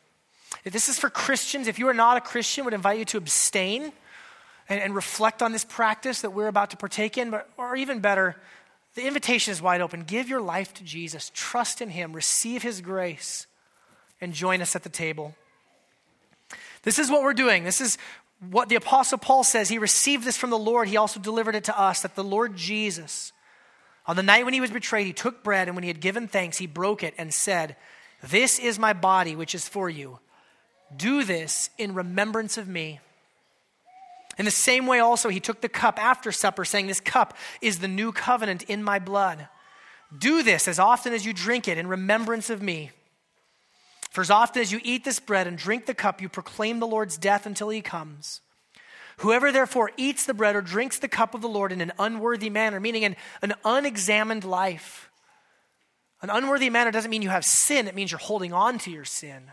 [0.64, 3.04] If this is for Christians, if you are not a Christian, I would invite you
[3.06, 3.92] to abstain
[4.68, 7.30] and, and reflect on this practice that we're about to partake in.
[7.30, 8.36] But, or even better,
[8.94, 10.04] the invitation is wide open.
[10.04, 13.46] Give your life to Jesus, trust in Him, receive His grace,
[14.20, 15.34] and join us at the table.
[16.82, 17.64] This is what we're doing.
[17.64, 17.98] This is
[18.48, 21.64] what the Apostle Paul says, he received this from the Lord, he also delivered it
[21.64, 23.32] to us that the Lord Jesus,
[24.06, 26.26] on the night when he was betrayed, he took bread, and when he had given
[26.26, 27.76] thanks, he broke it and said,
[28.22, 30.20] This is my body, which is for you.
[30.96, 33.00] Do this in remembrance of me.
[34.38, 37.80] In the same way, also, he took the cup after supper, saying, This cup is
[37.80, 39.48] the new covenant in my blood.
[40.16, 42.90] Do this as often as you drink it in remembrance of me.
[44.10, 46.86] For as often as you eat this bread and drink the cup, you proclaim the
[46.86, 48.40] Lord's death until he comes.
[49.18, 52.50] Whoever therefore eats the bread or drinks the cup of the Lord in an unworthy
[52.50, 55.10] manner, meaning in an unexamined life,
[56.22, 59.04] an unworthy manner doesn't mean you have sin, it means you're holding on to your
[59.04, 59.52] sin.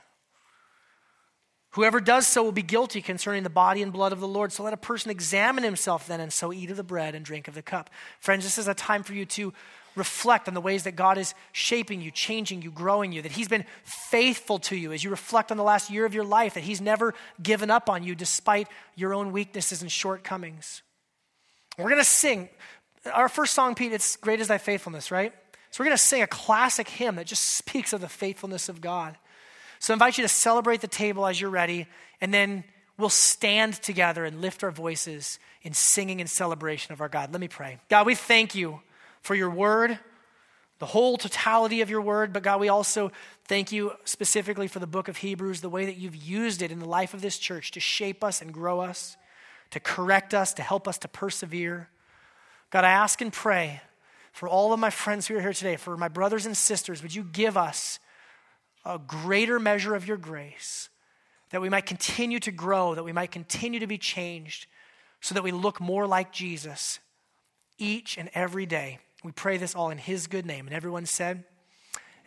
[1.72, 4.51] Whoever does so will be guilty concerning the body and blood of the Lord.
[4.51, 7.47] So let a person examine himself then, and so eat of the bread and drink
[7.47, 7.89] of the cup.
[8.20, 9.53] Friends, this is a time for you to
[9.98, 13.48] reflect on the ways that God is shaping you, changing you, growing you, that He's
[13.48, 16.64] been faithful to you as you reflect on the last year of your life, that
[16.64, 20.82] He's never given up on you despite your own weaknesses and shortcomings.
[21.78, 22.50] We're going to sing
[23.14, 25.34] our first song, Pete, it's Great is Thy Faithfulness, right?
[25.72, 28.82] So we're going to sing a classic hymn that just speaks of the faithfulness of
[28.82, 29.18] God.
[29.80, 31.88] So I invite you to celebrate the table as you're ready,
[32.20, 32.64] and then
[32.98, 37.32] we'll stand together and lift our voices in singing and celebration of our God.
[37.32, 37.78] Let me pray.
[37.89, 38.82] God, we thank you
[39.22, 39.99] for your word,
[40.80, 42.34] the whole totality of your word.
[42.34, 43.11] But God, we also
[43.45, 46.80] thank you specifically for the book of Hebrews, the way that you've used it in
[46.80, 49.18] the life of this church to shape us and grow us,
[49.72, 51.89] to correct us, to help us to persevere.
[52.70, 53.82] God, I ask and pray
[54.34, 57.15] for all of my friends who are here today, for my brothers and sisters, would
[57.15, 57.99] you give us
[58.86, 60.89] a greater measure of your grace,
[61.49, 64.68] that we might continue to grow, that we might continue to be changed,
[65.22, 66.99] so that we look more like Jesus
[67.80, 68.99] each and every day.
[69.24, 70.68] We pray this all in His good name.
[70.68, 71.43] And everyone said,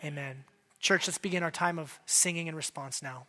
[0.04, 0.44] Amen.
[0.80, 3.26] Church, let's begin our time of singing in response now.